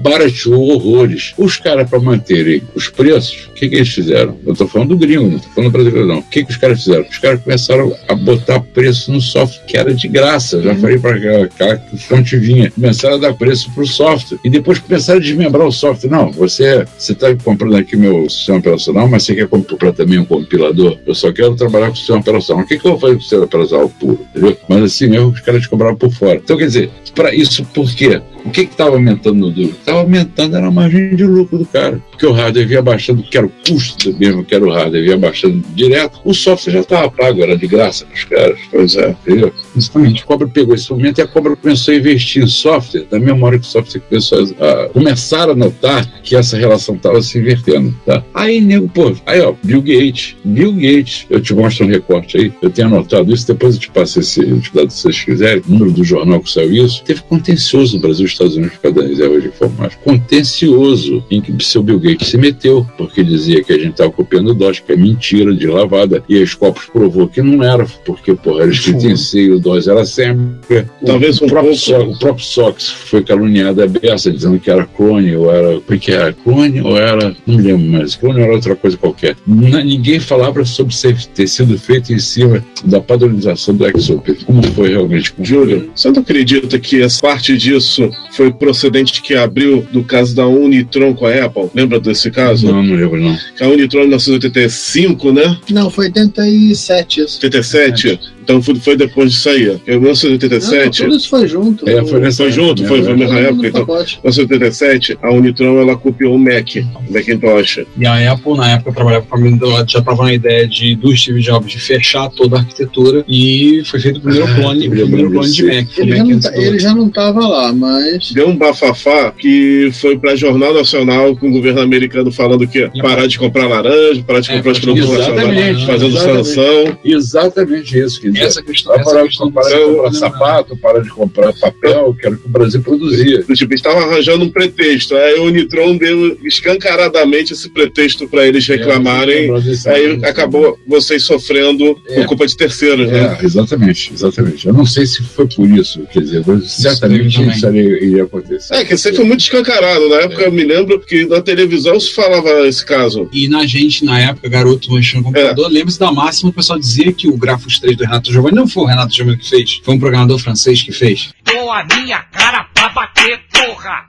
[0.08, 1.34] barateou horrores.
[1.36, 4.36] Os caras, para manterem os preços, o que, que eles fizeram?
[4.46, 6.18] Eu estou falando do gringo, não estou falando do brasileiro, não.
[6.18, 7.04] O que, que os caras fizeram?
[7.08, 10.62] Os caras começaram a botar preço no software que era de graça.
[10.62, 12.70] Já falei para aquela cara que fonte vinha.
[12.70, 14.38] Começaram a dar preço para o software.
[14.44, 16.10] E depois começaram a desmembrar o software.
[16.10, 20.98] Não, você está comprando aqui meu sistema operacional, mas você quer comprar também um compilador?
[21.04, 22.64] Eu só quero trabalhar com o sistema operacional.
[22.64, 24.26] O que, que eu vou fazer com o sistema operacional puro?
[24.30, 24.56] Entendeu?
[24.68, 26.36] Mas assim mesmo, os caras cobravam por fora.
[26.36, 28.20] Então, quer dizer, para isso, por quê?
[28.46, 29.70] O que estava aumentando no duro?
[29.70, 32.00] Estava aumentando era a margem de lucro do cara.
[32.10, 35.18] Porque o hardware vinha baixando, que era o custo mesmo, que era o hardware, vinha
[35.18, 36.20] baixando direto.
[36.24, 38.58] O software já estava pago, era de graça para os caras.
[38.70, 39.52] Pois é, entendeu?
[39.74, 40.22] Justamente.
[40.22, 43.04] A cobra pegou esse momento e a cobra começou a investir em software.
[43.10, 47.20] Da mesma hora que o software começou a, começar a notar que essa relação estava
[47.20, 47.94] se invertendo.
[48.06, 48.22] Tá?
[48.32, 50.36] Aí, nego, pô, aí ó, Bill Gates.
[50.44, 53.90] Bill Gates, eu te mostro um recorte aí, eu tenho anotado isso, depois eu te
[53.90, 54.40] passo esse
[54.72, 57.02] dado se vocês quiserem, o número do jornal que saiu isso.
[57.04, 60.02] Teve contencioso no Brasil Estados Unidos por causa da reserva de informática.
[60.04, 64.10] Contencioso em que o seu Bill Gates se meteu, porque dizia que a gente estava
[64.12, 67.84] copiando o DOS, que é mentira de lavada, e a Scopus provou que não era,
[68.04, 70.86] porque, porra, era escrito em C e o DOS era sempre.
[71.04, 74.84] Talvez o, um próprio So- o próprio Sox foi caluniado a beça, dizendo que era
[74.84, 75.76] clone, ou era.
[75.78, 76.32] O que era?
[76.32, 77.34] Clone ou era.
[77.46, 78.14] Não me lembro mais.
[78.16, 79.36] Clone era outra coisa qualquer.
[79.46, 84.34] N- ninguém falava sobre ser- ter sido feito em cima da padronização do XOP.
[84.44, 85.32] Como foi realmente?
[85.32, 90.34] Como Júlio, você não acredita que essa parte disso foi procedente que abriu do caso
[90.34, 91.70] da Unitron com a Apple?
[91.74, 92.66] Lembra desse caso?
[92.66, 93.36] Não, não lembro, não.
[93.56, 95.58] Que a Unitron em 1985, né?
[95.70, 97.36] Não, foi 87 isso.
[97.36, 98.20] 87.
[98.46, 99.62] Então foi, foi depois disso aí.
[99.88, 101.02] Em Não, 1987.
[101.02, 101.88] tudo isso foi junto.
[101.88, 103.04] É, foi nessa Foi junto, foi, né?
[103.06, 103.62] foi na mesma época.
[103.62, 107.80] no Então, em 1987, a Unitron ela copiou o Mac, o Macintosh.
[107.98, 111.14] E a Apple, na época, trabalhava com a ela já estava na ideia de, do
[111.16, 115.30] Steve Jobs de fechar toda a arquitetura e foi feito o primeiro clone, o primeiro
[115.32, 115.88] clone de Mac.
[115.98, 118.30] o Ele Mac já, não, tá- ele já não tava lá, mas.
[118.32, 122.92] Deu um bafafá que foi para Jornal Nacional com o governo americano falando que ia
[123.02, 126.46] parar de comprar laranja, parar de É, comprar os produtos nacionais, exatamente, fazendo exatamente.
[126.46, 126.98] sanção.
[127.04, 128.20] Exatamente isso.
[128.44, 132.26] Essa questão, Vai essa parar, questão parar de comprar sapato, parar de comprar papel, que
[132.26, 133.42] era o que o Brasil produzia.
[133.42, 135.14] Do Tipo, estava arranjando um pretexto.
[135.16, 139.50] Aí o Unitron deu escancaradamente esse pretexto para eles reclamarem.
[139.86, 142.14] Aí acabou vocês sofrendo É.
[142.16, 143.38] por culpa de terceiros, né?
[143.40, 144.66] É, exatamente, exatamente.
[144.66, 147.50] Eu não sei se foi por isso, quer dizer, mas certamente também.
[147.56, 148.74] isso iria, iria acontecer.
[148.74, 150.08] É, que sempre foi muito escancarado.
[150.08, 153.28] Na época eu me lembro que na televisão se falava esse caso.
[153.32, 157.12] E na gente, na época, garoto mexendo no computador, lembra-se da máxima o pessoal dizia
[157.12, 159.94] que o Grafos 3 do Renato Giovanni não foi o Renato Giovanni que fez, foi
[159.94, 161.32] um programador francês que fez.
[161.44, 164.06] Com a minha cara pra bater, porra!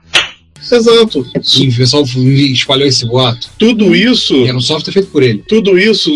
[0.70, 1.26] Exato.
[1.58, 3.48] E o pessoal espalhou esse boato.
[3.58, 4.34] Tudo isso.
[4.36, 5.42] E era um software feito por ele.
[5.48, 6.10] Tudo isso,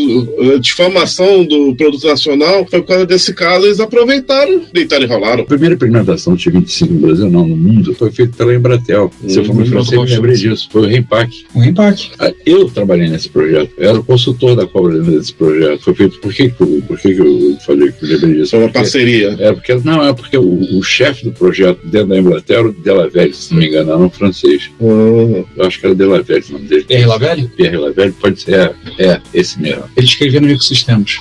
[0.54, 5.42] a difamação do produto nacional, foi por causa desse caso, eles aproveitaram, deitaram e rolaram.
[5.42, 9.10] A primeira implementação de 25 no Brasil, não, no mundo, foi feita pela Embratel.
[9.22, 10.68] Você Hum, foi muito francês, me lembrei disso.
[10.70, 11.44] Foi o Rempack.
[11.54, 12.10] Um Rempack.
[12.18, 15.82] Ah, Eu trabalhei nesse projeto, eu era o consultor da cobra desse projeto.
[15.82, 16.18] Foi feito.
[16.20, 18.50] Por que, que, eu- por que, que eu falei que eu lembrei disso?
[18.50, 19.36] Foi uma Porque- parceria.
[19.38, 22.72] É porque, não, é porque o, o chefe do projeto dentro da Embratel era o
[22.72, 24.41] Delavelli, se não me engano, era um francês.
[24.81, 25.44] Hum.
[25.57, 26.85] Eu acho que era Delavelli o nome dele.
[26.85, 27.48] Pierre Lavelli?
[27.48, 28.55] Pierre Lavelli, pode ser.
[28.98, 29.85] É, é, esse mesmo.
[29.96, 31.18] Ele escrevia no Microsistemas.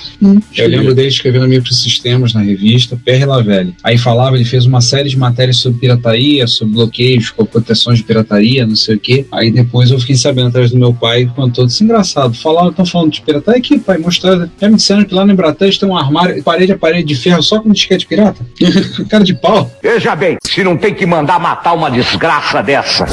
[0.56, 3.74] Eu lembro dele escrevendo no Microsistemas, na revista, Pierre Lavelli.
[3.82, 8.04] Aí falava, ele fez uma série de matérias sobre pirataria, sobre bloqueios, com proteções de
[8.04, 9.26] pirataria, não sei o quê.
[9.32, 12.34] Aí depois eu fiquei sabendo através do meu pai, contou isso engraçado.
[12.34, 14.50] Falaram, estão falando de pirataria aqui, pai, mostraram.
[14.60, 17.42] Já me disseram que lá no Embratel tem um armário, parede a parede de ferro
[17.42, 18.44] só com disquete pirata.
[19.08, 19.70] Cara de pau.
[19.82, 23.06] Veja bem, se não tem que mandar matar uma desgraça dessa.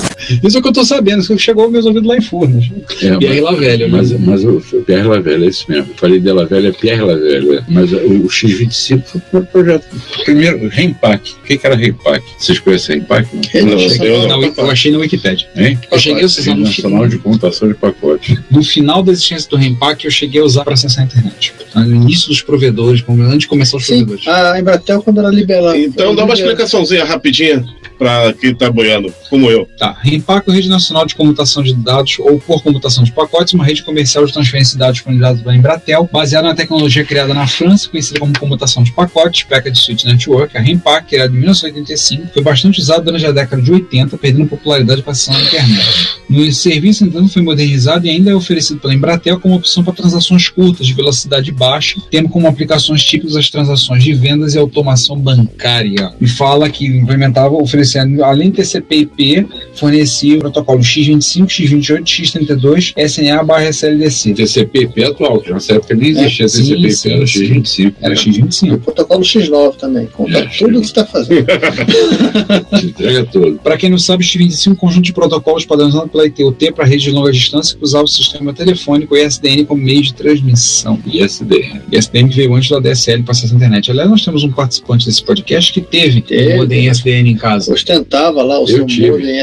[0.44, 2.66] Isso é o que eu tô sabendo, isso chegou aos meus ouvidos lá em Furnas.
[3.02, 4.30] É, Pierre Lavelli, eu Mas, lembro.
[4.30, 5.88] mas o o Pierre Lavelli, é isso mesmo.
[5.92, 7.56] Eu falei Delavelli, é Pierre Lavelli.
[7.58, 7.64] é.
[7.68, 9.86] Mas o, o X25 foi o projeto.
[10.24, 11.34] Primeiro, Rempack.
[11.34, 12.24] O que, que era Rempack?
[12.38, 13.28] Vocês conhecem Rempack?
[13.56, 13.66] Não?
[13.66, 14.54] Não, Eu, eu não, não.
[14.58, 15.48] eu achei na Wikipedia.
[15.56, 15.80] Hein?
[15.92, 18.38] Eu cheguei a usar no Nacional de Computação de Pacotes.
[18.52, 21.54] no final da existência do Rempack, eu cheguei a usar para acessar a internet.
[21.76, 24.28] No início dos provedores, antes de começar os Sim, provedores.
[24.28, 25.78] a Embratel, quando era liberada.
[25.78, 27.64] Então dá uma explicaçãozinha rapidinha
[27.98, 29.68] para quem tá boiando, como eu.
[29.80, 29.96] Tá.
[30.06, 33.82] É a Rede Nacional de Comutação de Dados ou por computação de pacotes, uma rede
[33.82, 38.20] comercial de transferência de dados disponibilizada pela Embratel, baseada na tecnologia criada na França, conhecida
[38.20, 40.58] como computação de pacotes, Packet Switch Network.
[40.58, 45.02] A Rempack, criada em 1985, foi bastante usada durante a década de 80, perdendo popularidade
[45.02, 46.20] com a internet.
[46.30, 50.50] No serviço, então, foi modernizado e ainda é oferecido pela Embratel como opção para transações
[50.50, 56.12] curtas, de velocidade baixa, tendo como aplicações típicas as transações de vendas e automação bancária.
[56.20, 63.44] E fala que implementava, oferecendo, além de TCP/IP, fornecia o protocolo X25, X28, X32, SNA
[63.44, 64.34] barra SLDC.
[64.34, 67.42] TCP/IP atual, que nessa época nem existia É, sim, TCP/IP, sim, era sim.
[67.44, 67.94] X25.
[68.02, 68.16] Era né?
[68.16, 68.74] X25.
[68.74, 71.46] O protocolo X9 também, conta É, tudo o que você está fazendo.
[72.80, 73.60] Te entrega tudo.
[73.64, 77.04] Para quem não sabe, X25 é um conjunto de protocolos padronizados pela ITUT para rede
[77.06, 81.00] de longa distância que usava o sistema telefônico e SDN como meio de transmissão.
[81.06, 81.82] E SDN.
[81.92, 83.92] E SDN veio antes da DSL para acesso à internet.
[83.92, 86.54] Aliás, nós temos um participante desse podcast que teve Teve.
[86.54, 87.74] um modem SDN em casa.
[87.74, 89.12] Ostentava lá o Eu seu tive.
[89.12, 89.40] modem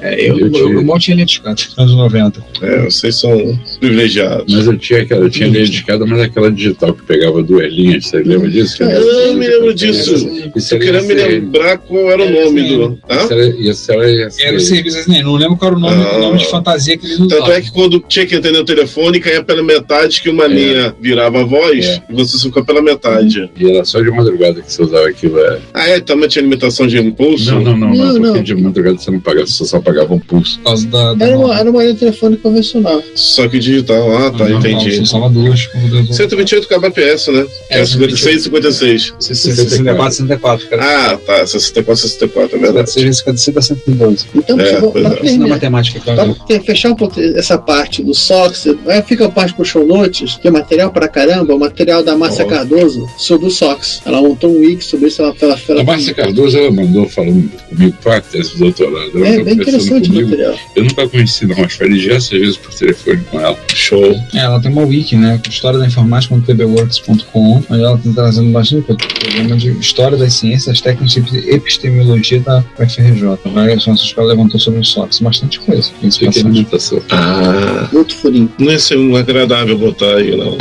[0.00, 0.72] É, eu, Eu eu, tive.
[0.74, 2.44] eu mal tinha linha de escada, nos anos 90.
[2.62, 4.52] É, vocês são privilegiados.
[4.54, 7.72] Mas eu tinha aquela, eu tinha linha de escada, mas aquela digital que pegava duas
[7.72, 8.82] linhas, você lembra disso?
[8.82, 8.96] É,
[9.30, 10.14] eu me lembro disso.
[10.72, 12.98] Era querendo me lembrar qual era o nome do.
[13.60, 14.02] Isso era,
[14.40, 16.16] era o serviço SDN, não lembro qual era o nome, Ah.
[16.16, 17.52] o nome de fantasia que eles Tanto usavam.
[17.52, 21.40] é que quando tinha que entender o telefone, caía pela metade, que uma linha virava
[21.40, 22.02] a voz É.
[22.10, 23.50] e você ficou pela metade.
[23.58, 25.38] E era só de madrugada que você usava aquilo.
[25.38, 25.58] É.
[25.74, 26.00] Ah, é?
[26.00, 27.54] Também tinha limitação de impulso?
[27.54, 28.42] Não, não, não, não, não.
[28.42, 30.58] de madrugada você não pagava, só pagava um pulso.
[30.58, 31.14] Por causa da.
[31.14, 33.02] da Era uma, era uma linha telefônica convencional.
[33.16, 34.16] Só que digital.
[34.16, 34.96] Ah, tá, Não, não, entendi.
[34.96, 36.14] São Salvador, computador.
[36.14, 37.46] 128 kbps, né?
[37.68, 39.14] É, É, 56 e 56.
[39.18, 40.82] 64, 64, cara.
[40.84, 41.46] Ah, tá.
[41.46, 42.90] 64, 64, é verdade.
[42.90, 44.26] 6 vezes 56 dá 112.
[44.34, 45.26] Então, É, pra é.
[45.26, 46.36] Isso na matemática, claro.
[46.64, 50.46] fechar um pouco essa parte do SOX, aí fica a parte pro show notes, que
[50.46, 52.48] é material pra caramba, o material da Márcia Ó.
[52.48, 54.02] Cardoso sobre o SOX.
[54.04, 57.50] Ela montou um wiki sobre isso, ela, ela, ela A Márcia Cardoso, ela mandou falando
[57.68, 59.15] comigo a tese do doutorado.
[59.24, 60.58] É bem conversando interessante o material.
[60.74, 63.58] Eu nunca conheci, não, mas falei diversas vezes por telefone com ela.
[63.74, 64.20] Show.
[64.34, 65.40] É, ela tem uma wiki, né?
[65.42, 68.86] com História da Informática tbworks.com, onde ela está trazendo bastante.
[68.86, 73.38] Programa de História das Ciências, Técnicas e Epistemologia da UFRJ.
[73.52, 75.20] Várias nossas escola levantou sobre o SOX.
[75.20, 75.90] Bastante coisa.
[76.02, 76.46] Passagem.
[76.46, 77.02] imitação.
[77.10, 78.50] Ah, Outro furinho.
[78.58, 80.56] não ia ser um agradável botar aí, não.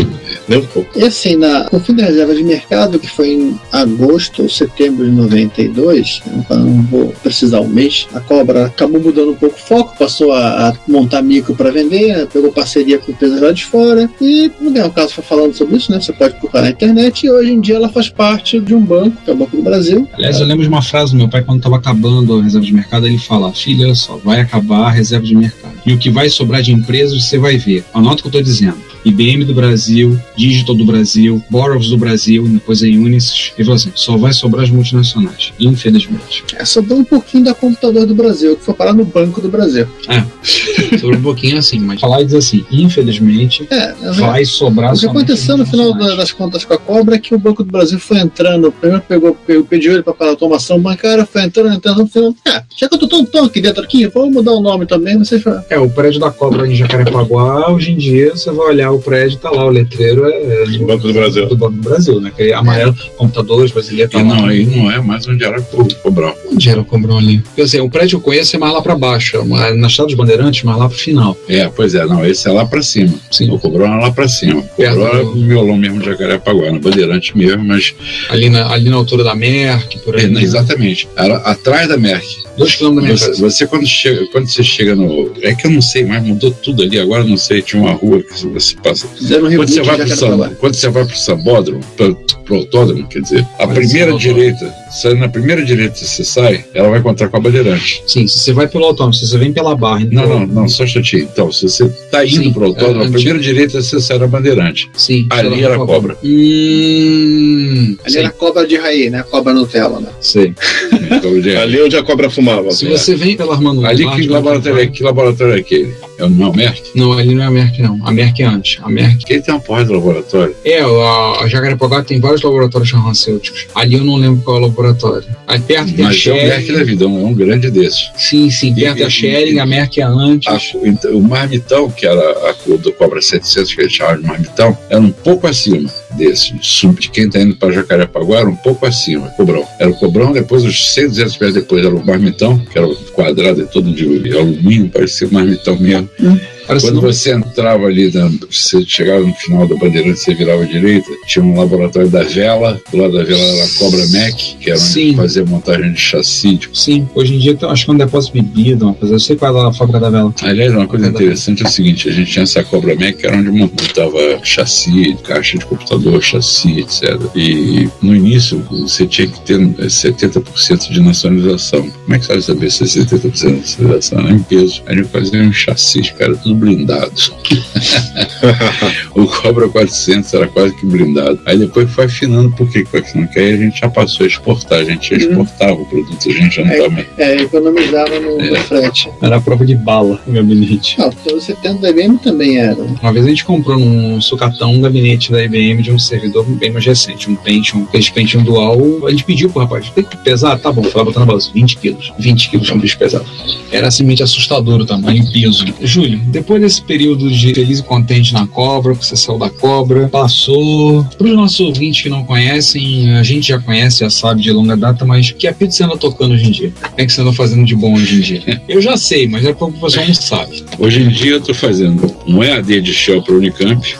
[0.47, 0.97] Nem um pouco.
[0.97, 5.05] E assim, na, no fim da reserva de mercado, que foi em agosto ou setembro
[5.05, 9.59] de 92, eu não vou precisar o mês, a Cobra acabou mudando um pouco o
[9.59, 14.09] foco, passou a, a montar micro para vender, pegou parceria com empresas lá de fora,
[14.21, 15.99] e não tem o caso foi falando sobre isso, né?
[15.99, 19.17] Você pode procurar na internet, e hoje em dia ela faz parte de um banco,
[19.23, 20.07] que é o Banco do Brasil.
[20.13, 22.73] Aliás, eu lembro de uma frase do meu pai quando estava acabando a reserva de
[22.73, 23.07] mercado.
[23.07, 25.74] Ele fala: Filha, olha só, vai acabar a reserva de mercado.
[25.85, 27.83] E o que vai sobrar de empresas você vai ver.
[27.93, 28.77] Anota o que eu estou dizendo.
[29.05, 33.51] IBM do Brasil, Digital do Brasil, Borovs do Brasil, depois a Unisys.
[33.55, 36.43] Ele falou assim: só vai sobrar as multinacionais, infelizmente.
[36.55, 39.87] É, sobrou um pouquinho da computador do Brasil, que foi parar no Banco do Brasil.
[40.99, 45.05] Sobre um pouquinho assim, mas falar e dizer assim: infelizmente, É, vai sobrar O que
[45.05, 48.17] aconteceu no final das contas com a Cobra é que o Banco do Brasil foi
[48.17, 52.07] entrando, primeiro pegou, pegou pediu ele para parar a automação bancária, foi entrando, entrando, no
[52.07, 54.85] final, ah, já que eu tô tão, tão aqui dentro aqui, vamos mudar o nome
[54.85, 55.45] também, sei se
[55.75, 59.37] É, o prédio da Cobra em Jacarepaguá, hoje em dia, você vai olhar o prédio,
[59.39, 61.45] tá lá, o letreiro é, é Banco do Brasil.
[61.47, 62.31] do Banco do Brasil, né?
[62.33, 65.63] Que é amarelo, computadores, brasileiro, tá E não, aí não é mais onde era o
[65.95, 66.33] Cobrão.
[66.49, 67.43] Onde era o Cobrão ali?
[67.57, 70.15] Quer dizer, o prédio eu conheço é mais lá pra baixo, é na Estrada dos
[70.15, 71.37] Bandeirantes, mais lá pro final.
[71.49, 73.13] É, pois é, não, esse é lá pra cima.
[73.29, 73.49] Sim.
[73.51, 74.61] O Cobrão é lá pra cima.
[74.61, 77.93] O Cobrão é do- o miolão mesmo de Jacarepaguá, no Bandeirante mesmo, mas
[78.29, 80.23] Ali na, ali na altura da Merck, por aí.
[80.23, 80.41] é, né?
[80.41, 81.05] exatamente.
[81.17, 82.45] Era atrás da Merck.
[82.57, 85.29] Dois quilômetros da minha Você, você quando, chega, quando você chega no.
[85.41, 86.99] É que eu não sei, mas mudou tudo ali.
[86.99, 89.07] Agora não sei, tinha uma rua que você passa.
[89.07, 90.15] Quando você, vai pro.
[90.15, 95.15] Sam, quando você vai pro Sambódromo, pro, pro autódromo, quer dizer, a primeira direita, sai
[95.15, 98.03] na primeira direita você sai, ela vai encontrar com a Bandeirante.
[98.07, 100.01] Sim, se você vai pelo autônomo, se você vem pela barra.
[100.01, 101.23] então- Não, não, não, só um instantinho.
[101.23, 104.27] Então, se você tá indo Sim, pro autódromo, é, a primeira direita você sai na
[104.27, 104.89] Bandeirante.
[104.95, 105.25] Sim.
[105.29, 106.17] Ali era a cobra.
[106.23, 107.95] Hum.
[108.03, 109.19] Ali sim, era a cobra de raí, né?
[109.19, 110.09] A cobra Nutella, né?
[110.19, 110.53] sei.
[111.05, 112.71] Então, Ali onde a cobra fumava.
[112.71, 115.93] Se você vem pela Armando Ali que laboratório é, que laboratório é aquele?
[116.17, 116.81] É o não, Merck?
[116.95, 117.99] Não, ali não é a Merck, não.
[118.05, 118.77] A Merck é antes.
[118.81, 120.55] A Merck ele tem uma porra de laboratório.
[120.63, 123.67] É, a, a Jacarepaguá tem vários laboratórios farmacêuticos.
[123.75, 125.27] Ali eu não lembro qual é o laboratório.
[125.47, 128.11] Aí perto tem a Mas é o Merck da vida, é um grande desses.
[128.15, 130.47] Sim, sim, perto E- a e- Schering, a Merck é antes.
[130.47, 134.27] A- então, o marmitão, que era a cor do Cobra 700, que eles chamavam de
[134.27, 136.53] marmitão, era um pouco acima desse.
[136.61, 139.65] Sub, de quem está indo para Jacarepaguá era um pouco acima, cobrão.
[139.79, 143.61] Era o cobrão, depois os 100, 200 pés depois era o marmitão, que era quadrado
[143.61, 146.09] e todo de alumínio, parecia um marmitão mesmo.
[146.17, 150.65] Parece Quando você entrava ali, na, você chegava no final da bandeirante, você virava à
[150.65, 154.69] direita, tinha um laboratório da vela, do lado da vela era a Cobra Mac, que
[154.71, 155.15] era onde Sim.
[155.15, 156.55] fazia montagem de chassi.
[156.57, 159.15] de- Sim, hoje em dia tem, acho que é um depósito de bebida, uma coisa.
[159.15, 160.33] Eu sei qual é a fábrica da vela.
[160.41, 163.37] Aliás, uma coisa interessante é o seguinte: a gente tinha essa Cobra Mac, que era
[163.37, 167.19] onde montava chassi, caixa de computador, chassi, etc.
[167.35, 171.81] E no início você tinha que ter eh, 70% de nacionalização.
[171.89, 174.19] Como é que você vai saber se é 70% de nacionalização?
[174.19, 174.81] Era em peso.
[174.87, 177.11] A gente fazia um chassi, cara, tudo blindado.
[179.15, 181.39] o Cobra 400 era quase que blindado.
[181.45, 183.27] Aí depois foi afinando, por que foi afinando?
[183.27, 186.33] Porque aí a gente já passou a exportar, a gente já exportava o produto, a
[186.33, 187.05] gente já não estava.
[187.17, 189.09] É, economizava no, no frete.
[189.21, 190.95] Era a prova de bala o gabinete.
[190.97, 192.81] Porque o 70 da IBM também era.
[192.81, 196.71] Uma vez a gente comprou num sucatão um gabinete da IBM de um servidor bem
[196.71, 198.79] mais recente, um Pentium, aquele Pentium dual.
[199.05, 200.57] A gente pediu pro rapaz, tem que pesar?
[200.59, 202.11] Tá bom, foi lá botar na balança, 20 quilos.
[202.17, 203.25] 20 quilos é um bicho pesado.
[203.71, 205.65] Era simplesmente assustador o tamanho e peso.
[205.81, 211.03] Júlio, depois desse período de feliz e contente na cobra, você saiu da cobra, passou.
[211.17, 214.77] Para os nossos ouvintes que não conhecem, a gente já conhece, já sabe de longa
[214.77, 216.73] data, mas que apito você anda tocando hoje em dia?
[216.91, 218.61] O que é que você anda fazendo de bom hoje em dia?
[218.67, 220.63] Eu já sei, mas é porque pessoal não sabe.
[220.79, 223.95] Hoje em dia eu estou fazendo um EAD de Shell para Unicamp,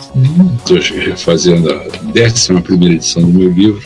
[0.57, 0.79] estou
[1.17, 3.81] fazendo a 11 primeira edição do meu livro,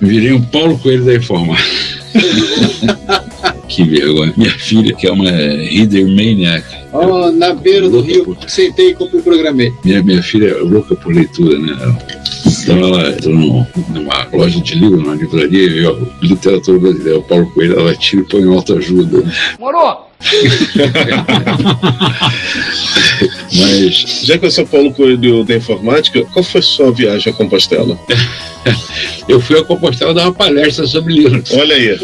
[0.00, 2.00] virei um Paulo Coelho da informática.
[3.70, 4.34] que vergonha.
[4.36, 9.14] Minha filha, que é uma reader maniac, Ó, na beira do rio, por- sentei e
[9.14, 9.72] me programei.
[9.84, 11.96] minha, minha filha é louca por leitura, né?
[12.62, 17.22] Então ela entrou num- numa loja de livro, numa livraria, e ó, literatura brasileira, o
[17.22, 19.22] Paulo Coelho, ela tira e põe em autoajuda.
[19.58, 20.10] Morou!
[23.52, 27.98] Mas Já que eu sou Paulo Coelho da informática, qual foi sua viagem a Compostela?
[29.28, 31.52] eu fui a Compostela dar uma palestra sobre Linux.
[31.52, 31.98] Olha aí.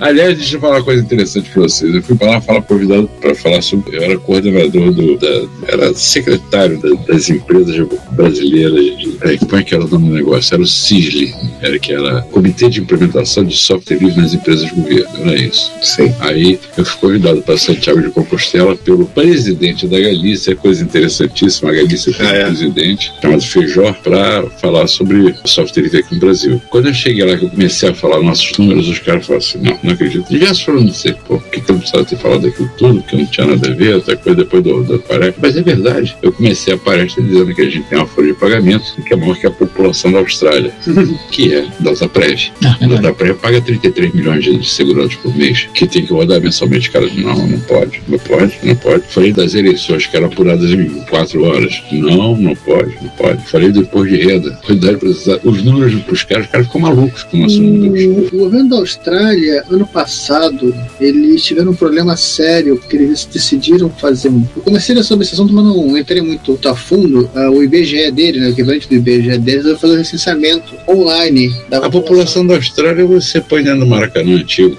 [0.00, 1.94] Aliás, deixa eu falar uma coisa interessante para vocês.
[1.94, 3.96] Eu fui para lá falar convidado para falar sobre.
[3.96, 5.16] Eu era coordenador do.
[5.16, 8.74] Da, era secretário da- das empresas brasileiras.
[8.74, 10.54] De, é, como é que era o nome do negócio?
[10.54, 14.74] Era o CISLI, era que era Comitê de Implementação de Software Livre nas Empresas de
[14.74, 15.08] Governo.
[15.30, 15.70] Era isso.
[15.82, 16.12] Sim.
[16.20, 21.70] Aí eu fui convidado para Santiago de Compostela pelo presidente da Galícia, coisa interessantíssima.
[21.70, 22.44] A Galícia tem Ah, um é?
[22.46, 26.60] presidente chamado Feijó para falar sobre software livre aqui no Brasil.
[26.70, 29.58] Quando eu cheguei lá, que eu comecei a falar nossos números, os caras falaram assim:
[29.58, 30.28] não, não acredito.
[30.28, 33.16] Diversos foram sei, pô, por que, que eu não precisava ter falado daquilo tudo, que
[33.16, 35.34] não tinha nada a ver, outra coisa depois do, do aparelho.
[35.40, 36.16] Mas é verdade.
[36.22, 39.16] Eu comecei a palestra dizendo que a gente tem uma folha de pagamento que é
[39.16, 40.72] maior que a população da Austrália,
[41.30, 42.50] que é Dataprev.
[42.62, 46.90] A Dataprev paga 33 milhões de segurados por mês, que tem que rodar mensalmente.
[46.90, 49.02] Cara, não, não pode, não pode, não pode.
[49.08, 51.82] Falei das eleições que eram apuradas em quatro horas.
[51.90, 53.44] Não, não pode, não pode.
[53.48, 55.40] Falei do imposto de renda, quantidade precisar.
[55.44, 57.44] Os números para os caras, os caras ficam malucos com o.
[57.44, 63.90] O, o governo da Austrália, ano passado, eles tiveram um problema sério, porque eles decidiram
[63.90, 64.46] fazer um.
[64.56, 67.28] Eu comecei sobre esse assunto, mas não entrei muito a fundo.
[67.34, 71.54] Ah, o IBGE dele, né, o equivalente do IBGE deles, vai fazer um recenseamento online
[71.68, 74.78] da A população da Austrália você põe dentro do Maracanã antigo.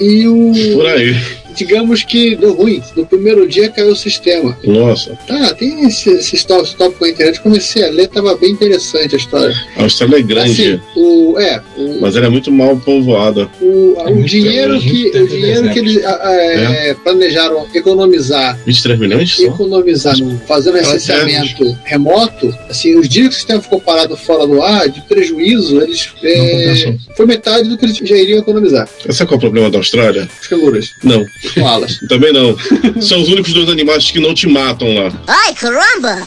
[0.00, 0.52] E o.
[0.74, 1.16] Por aí.
[1.58, 2.80] Digamos que deu ruim.
[2.96, 4.56] No primeiro dia caiu o sistema.
[4.64, 7.40] Nossa, Tá, tem esse, esse top, top com a internet.
[7.40, 9.54] Comecei a ler, tava bem interessante a história.
[9.76, 11.38] a Austrália é grande, Assim, o.
[11.38, 13.50] É, o, mas ela é muito mal povoada.
[13.60, 19.36] o, É o dinheiro que, o dinheiro que eles ah, é, planejaram economizar 23 milhões
[19.36, 19.42] só?
[19.42, 24.46] economizar no, fazendo Ela recenseamento remoto, assim, os dias que o sistema ficou parado fora
[24.46, 28.88] do ar, de prejuízo, eles é, foi metade do que eles já iriam economizar.
[29.10, 30.28] Sabe qual é o problema da Austrália?
[30.40, 31.98] Os cangurus, Não, koalas.
[32.08, 32.56] também não.
[33.00, 35.12] São os únicos dois animais que não te matam lá.
[35.26, 36.26] Ai, caramba!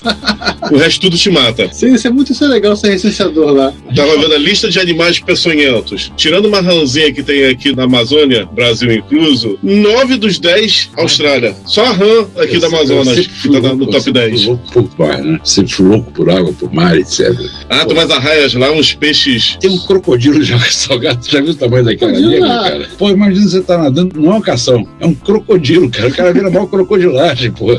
[0.72, 1.70] O resto tudo te mata.
[1.72, 3.74] Sim, isso é muito isso é legal ser recenseador lá.
[3.96, 6.12] Tava vendo a lista de animais peçonhentos.
[6.16, 11.56] Tirando uma rãzinha que tem aqui na Amazônia, Brasil incluso, nove dos dez, Austrália.
[11.66, 14.32] Só a rã aqui da Amazonas, Eu sempre que tá no louco, top sempre fui
[14.32, 14.46] 10.
[14.46, 15.40] louco por mar, né?
[15.44, 17.34] Sempre fui louco por água, por mar, etc.
[17.70, 19.58] Ah, tu vai arraias lá, uns peixes.
[19.60, 21.28] Tem um crocodilo já salgado.
[21.28, 22.70] Já viu o tamanho daquela ah.
[22.70, 22.90] cara?
[22.98, 26.10] Pô, imagina você tá nadando, não é uma cação, é um crocodilo, cara.
[26.10, 27.74] O cara vira mal crocodilagem, pô.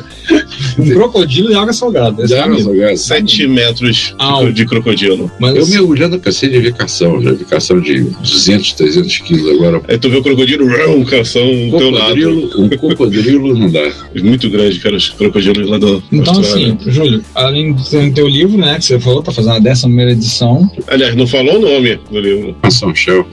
[0.78, 2.22] Um crocodilo e água salgada.
[2.24, 2.62] o amigo.
[2.64, 2.96] salgado.
[2.96, 4.52] Sete metros de, Au.
[4.52, 5.30] de crocodilo.
[5.38, 9.82] Mas Eu mergulhando, cansei de ver cação, já vi cação de 200, 300 quilos agora.
[9.88, 10.64] Aí tu vê o crocodilo,
[10.96, 12.14] um cação do teu lado.
[12.14, 13.92] Crocodilo, um crocodilo não dá.
[14.22, 16.74] Muito grande, cara, os crocodilos lá da Então, Austrália.
[16.80, 19.58] assim, Júlio, além de ter o teu livro, né, que você falou, tá fazendo a
[19.58, 20.70] décima primeira edição.
[20.86, 22.56] Aliás, não falou o nome do livro.
[22.62, 23.26] Ação Shell,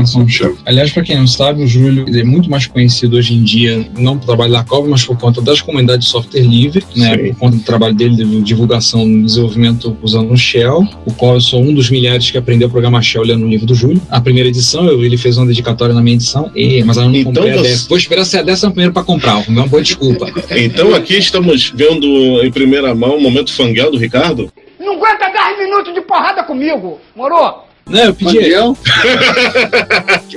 [0.00, 0.56] Ação Shell.
[0.64, 3.86] Aliás, para quem não sabe, o Júlio ele é muito mais conhecido hoje em dia,
[3.98, 7.28] não por trabalho da Cobra, mas por conta das comunidades de software livre, né, Sim.
[7.32, 11.40] por conta do trabalho dele de divulgação e desenvolvimento usando o Shell, o qual eu
[11.40, 14.00] sou um dos milhares que aprendeu a programar Shell lendo o livro do Júlio.
[14.10, 17.14] A primeira edição, eu, ele fez uma dedicatória na minha edição, e, mas eu não
[17.14, 17.88] Então comprei a você- décima.
[17.88, 20.26] Vou esperar ser a décima primeira para comprar, uma boa desculpa.
[20.54, 22.06] Então aqui estamos vendo
[22.42, 24.50] em primeira mão o momento fanguel do Ricardo.
[24.80, 27.64] Não aguenta 10 minutos de porrada comigo, morou?
[27.88, 28.38] Não, eu pedi.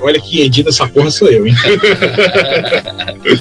[0.02, 1.56] Olha que edita essa porra sou eu, hein?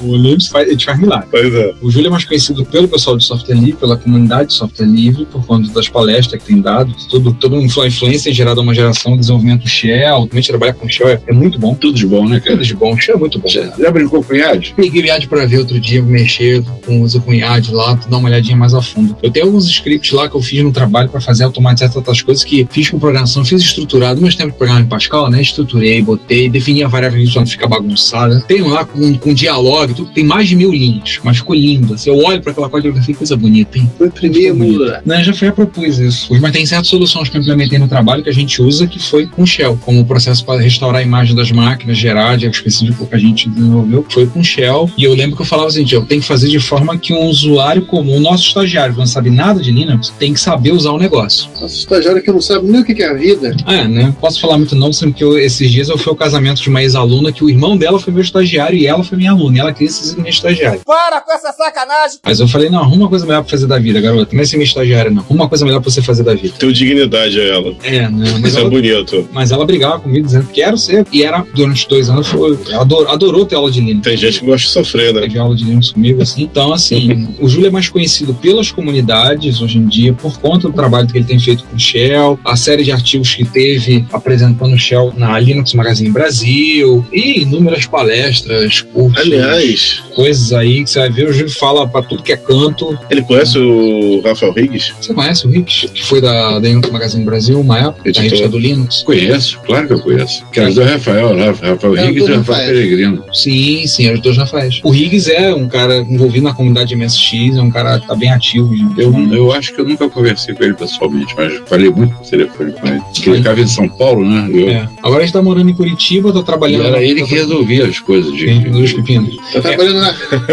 [0.03, 1.29] o Nunes faz, a faz milagre.
[1.31, 1.75] Pois é.
[1.83, 5.27] O Júlio é mais conhecido pelo pessoal de software livre, pela comunidade de software livre,
[5.27, 6.95] por conta das palestras que tem dado.
[7.11, 10.27] Tudo, toda uma influência gerada uma geração de desenvolvimento Shell.
[10.27, 11.75] Também trabalhar com Shell é, é muito bom.
[11.75, 12.53] Tudo de bom, né, cara?
[12.53, 12.99] Tudo de bom.
[12.99, 13.49] Shell é muito bom.
[13.49, 14.75] Já, já brincou com o IAD?
[14.77, 18.29] Peguei o IAD pra ver outro dia, mexer com uso com IAD lá, dar uma
[18.29, 19.17] olhadinha mais a fundo.
[19.23, 22.45] Eu tenho alguns scripts lá que eu fiz no trabalho para fazer automatizar tantas coisas
[22.45, 23.63] que fiz com programação, fiz
[23.95, 25.41] estruturado, meus tempos de programa em Pascal, né?
[25.41, 28.41] Estruturei, botei, defini a variável para não ficar bagunçada.
[28.47, 31.95] Tem lá com, com diálogo, tudo, tem mais de mil linhas, mas ficou lindo.
[31.95, 33.91] Assim, eu olho para aquela coisa e falei, coisa bonita, hein?
[34.01, 35.03] Imprimir, muda.
[35.05, 36.35] Não, já foi, já propus isso.
[36.41, 39.27] Mas tem certas soluções que eu implementei no trabalho que a gente usa que foi
[39.27, 43.15] com Shell, como o processo para restaurar a imagem das máquinas, gerar de específico que
[43.15, 44.91] a gente desenvolveu, foi com Shell.
[44.97, 47.27] E eu lembro que eu falava assim, eu tenho que fazer de forma que um
[47.27, 50.91] usuário comum, o nosso estagiário, que não sabe nada de Linux, tem que saber usar
[50.91, 51.49] o negócio.
[51.61, 53.57] Nosso estagiário que não sabe nem o que é a vida.
[53.67, 54.15] É, né?
[54.21, 56.83] Posso falar muito não, sendo que eu, esses dias eu fui ao casamento de uma
[56.83, 59.57] ex-aluna que o irmão dela foi meu estagiário e ela foi minha aluna.
[59.57, 60.81] E ela queria ser minha estagiária.
[60.85, 62.19] Para com essa sacanagem!
[62.25, 64.35] Mas eu falei, não, arruma uma coisa melhor pra fazer da vida, garota.
[64.35, 65.23] Não é ser minha estagiária, não.
[65.23, 66.55] Arruma uma coisa melhor pra você fazer da vida.
[66.59, 67.75] Teu dignidade é ela.
[67.83, 68.39] É, né?
[68.41, 69.29] Mas Isso ela, é bonito.
[69.33, 71.07] mas ela brigava comigo dizendo que quero ser.
[71.13, 74.05] E era, durante dois anos, foi, ela adorou, adorou ter aula de Linux.
[74.07, 75.23] Tem gente que gosta de sofrer, né?
[75.23, 76.43] Teve aula de Linux comigo, assim.
[76.43, 80.75] Então, assim, o Júlio é mais conhecido pelas comunidades hoje em dia, por conta do
[80.75, 83.74] trabalho que ele tem feito com o Shell, a série de artigos que teve
[84.13, 90.91] apresentando o Shell na Linux Magazine Brasil, e inúmeras palestras, cursos, Aliás, coisas aí que
[90.91, 91.29] você vai ver.
[91.29, 92.99] O Júlio fala pra tudo que é canto.
[93.11, 94.93] ele conhece o Rafael Riggs?
[95.01, 98.23] Você conhece o Rick, que foi da, da Linux Magazine Brasil, uma época, da Editor.
[98.25, 99.03] revista do Linux?
[99.03, 100.45] Conheço, claro que eu conheço.
[100.53, 101.47] Que as do Rafael, né?
[101.61, 102.75] Rafael É, Riggs do e Rafael Rafael.
[102.75, 103.25] Peregrino.
[103.33, 104.81] Sim, sim, os dois Rafaéis.
[104.83, 108.31] O Riggs é um cara envolvido na comunidade MSX, é um cara que tá bem
[108.31, 108.75] ativo.
[108.75, 109.01] gente.
[109.01, 112.73] Eu, eu acho que eu nunca conversei com ele pessoalmente, mas falei muito por telefone
[112.73, 113.01] com ele.
[113.15, 114.49] Porque ele ficava em São Paulo, né?
[114.53, 114.89] Eu, É.
[115.03, 116.87] Agora a gente tá morando em Curitiba, tá E trabalhando.
[116.87, 118.47] era ele que resolvia as coisas de.
[118.47, 119.37] Sim, dos pepinos.
[119.53, 120.09] Tá trabalhando na.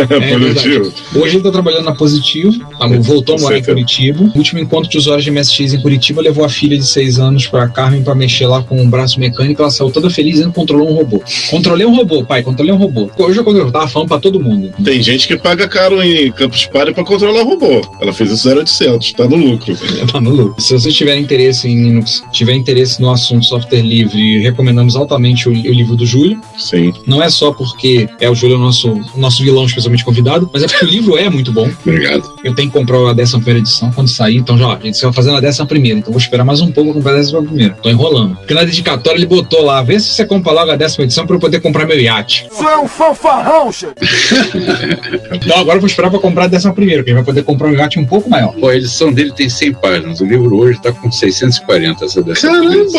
[0.09, 0.93] É Positivo.
[1.15, 3.63] Hoje ele tá trabalhando na Positivo, tá, voltou a morar em.
[3.63, 4.23] Curitiba.
[4.23, 7.47] O último encontro de usuários de MSX em Curitiba levou a filha de 6 anos
[7.47, 9.61] pra Carmen pra mexer lá com um braço mecânico.
[9.61, 11.21] Ela saiu toda feliz e controlou um robô.
[11.49, 13.09] Controlei um robô, pai, controlei um robô.
[13.17, 14.71] Hoje eu eu tava falando pra todo mundo.
[14.83, 17.81] Tem gente que paga caro em Campus Party pra controlar robô.
[17.99, 19.75] Ela fez isso 0800, tá no lucro.
[20.11, 20.61] Tá no lucro.
[20.61, 25.51] Se vocês tiverem interesse em Linux, tiver interesse no assunto software livre, recomendamos altamente o,
[25.51, 26.39] o livro do Júlio.
[26.57, 26.93] Sim.
[27.05, 30.49] Não é só porque é o Júlio é o nosso, o nosso vilão especialmente convidado,
[30.53, 31.69] mas é porque o livro é muito bom.
[31.85, 32.31] Obrigado.
[32.43, 35.13] Eu tenho que comprar a 11 edição quando sair, então já, ó, gente, você vai
[35.13, 37.73] fazer na 11 primeira, então vou esperar mais um pouco pra comprar a 11 primeira.
[37.81, 38.35] Tô enrolando.
[38.37, 41.35] Porque na dedicatória ele botou lá, vê se você compra logo a décima edição pra
[41.35, 42.47] eu poder comprar meu iate.
[42.51, 43.95] Isso é um fanfarrão, chefe!
[45.33, 47.69] Então agora eu vou esperar pra comprar a 11 primeira, porque ele vai poder comprar
[47.69, 48.53] um iate um pouco maior.
[48.53, 50.21] Pô, a edição dele tem 100 páginas.
[50.21, 52.47] O livro hoje tá com 640, essa dessa.
[52.47, 52.90] Caramba!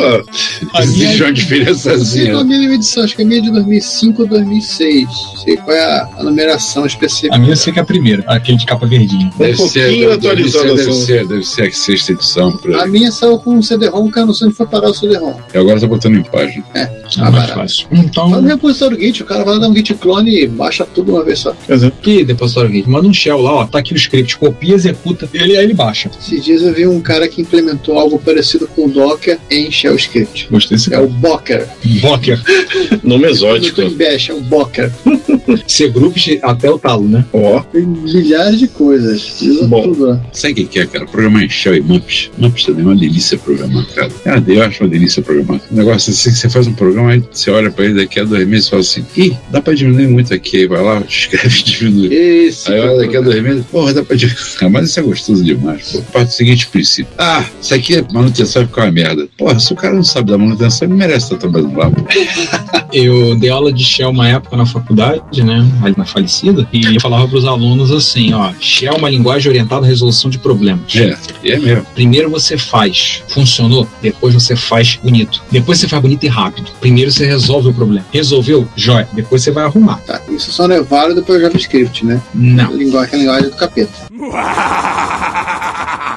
[0.81, 2.25] Existe uma diferençazinha.
[2.25, 5.09] Sei qual é a minha edição, acho que a minha é de 2005 ou 2006.
[5.45, 7.35] Sei qual é a, a numeração específica.
[7.35, 9.31] A minha eu sei que é a primeira, aquele de capa verdinha.
[9.37, 10.93] Deve Um ser, pouquinho deve, deve, atualizada deve, só.
[10.93, 12.57] ser, deve ser a sexta edição.
[12.57, 14.95] Por A minha saiu com um CD-ROM, que eu não sei onde foi parar o
[14.95, 15.35] CD-ROM.
[15.53, 16.65] E agora tá botando em página.
[16.75, 17.55] É Ah, mais barato.
[17.61, 17.87] fácil.
[18.15, 20.85] Fala no Então, repositório Git, o cara vai lá dar um Git clone e baixa
[20.85, 21.55] tudo uma vez só.
[22.03, 22.89] que depositório Git?
[22.89, 25.75] Manda um shell lá, ó, tá aqui o script, copia, executa, e ele, aí ele
[25.75, 26.11] baixa.
[26.21, 29.97] Esses dias eu vi um cara que implementou algo parecido com o Docker em Shell
[29.97, 30.49] Script.
[30.51, 31.67] Gostei desse É o Bocker.
[32.01, 32.41] Bocker.
[33.03, 33.83] Nome Não exótico.
[33.83, 34.91] em Bash, é o Bocker.
[35.67, 37.25] C-Groups até o talo, né?
[37.33, 39.41] Ó, Tem milhares de coisas.
[39.41, 39.83] Usa Bom.
[39.83, 40.21] tudo lá.
[40.33, 41.07] Sabe o que é, cara?
[41.07, 42.31] Programar em Shell e Mumps.
[42.39, 44.11] Mumps também é uma delícia programar, cara.
[44.25, 45.61] Cara, eu acho uma delícia programar.
[45.71, 48.25] Um negócio assim, que você faz um programa, aí você olha pra ele daqui a
[48.25, 50.59] dois meses e fala assim, ih, dá pra diminuir muito aqui.
[50.59, 52.15] Aí vai lá, escreve e diminui.
[52.15, 52.73] Esse.
[52.73, 54.43] Aí olha daqui a dois meses, porra, dá pra diminuir.
[54.63, 55.91] Ah, Mas isso é gostoso demais.
[55.93, 57.13] Pô, parte do seguinte princípio.
[57.19, 59.29] Ah, isso aqui é manutenção vai ficar uma merda.
[59.37, 61.91] Porra, se o cara não sabe da manutenção, ele merece estar trabalhando lá.
[61.91, 62.03] pô.
[62.93, 65.67] Eu dei aula de Shell uma época na faculdade, né?
[65.83, 69.87] Ali na falecida, e eu falava pros alunos assim: ó, Shell é uma linguagem orientada
[69.87, 70.95] à resolução de problemas.
[70.95, 71.87] É, e é mesmo.
[71.95, 75.43] Primeiro você faz, funcionou, depois você faz bonito.
[75.51, 76.71] Depois você faz bonito e rápido.
[76.81, 78.05] Primeiro você resolve o problema.
[78.13, 78.69] Resolveu?
[78.77, 79.09] Jóia.
[79.13, 80.01] Depois você vai arrumar.
[80.07, 82.21] Tá, isso só não é válido para o JavaScript, né?
[82.35, 82.71] Não.
[82.71, 83.93] A linguagem, é a linguagem do capeta.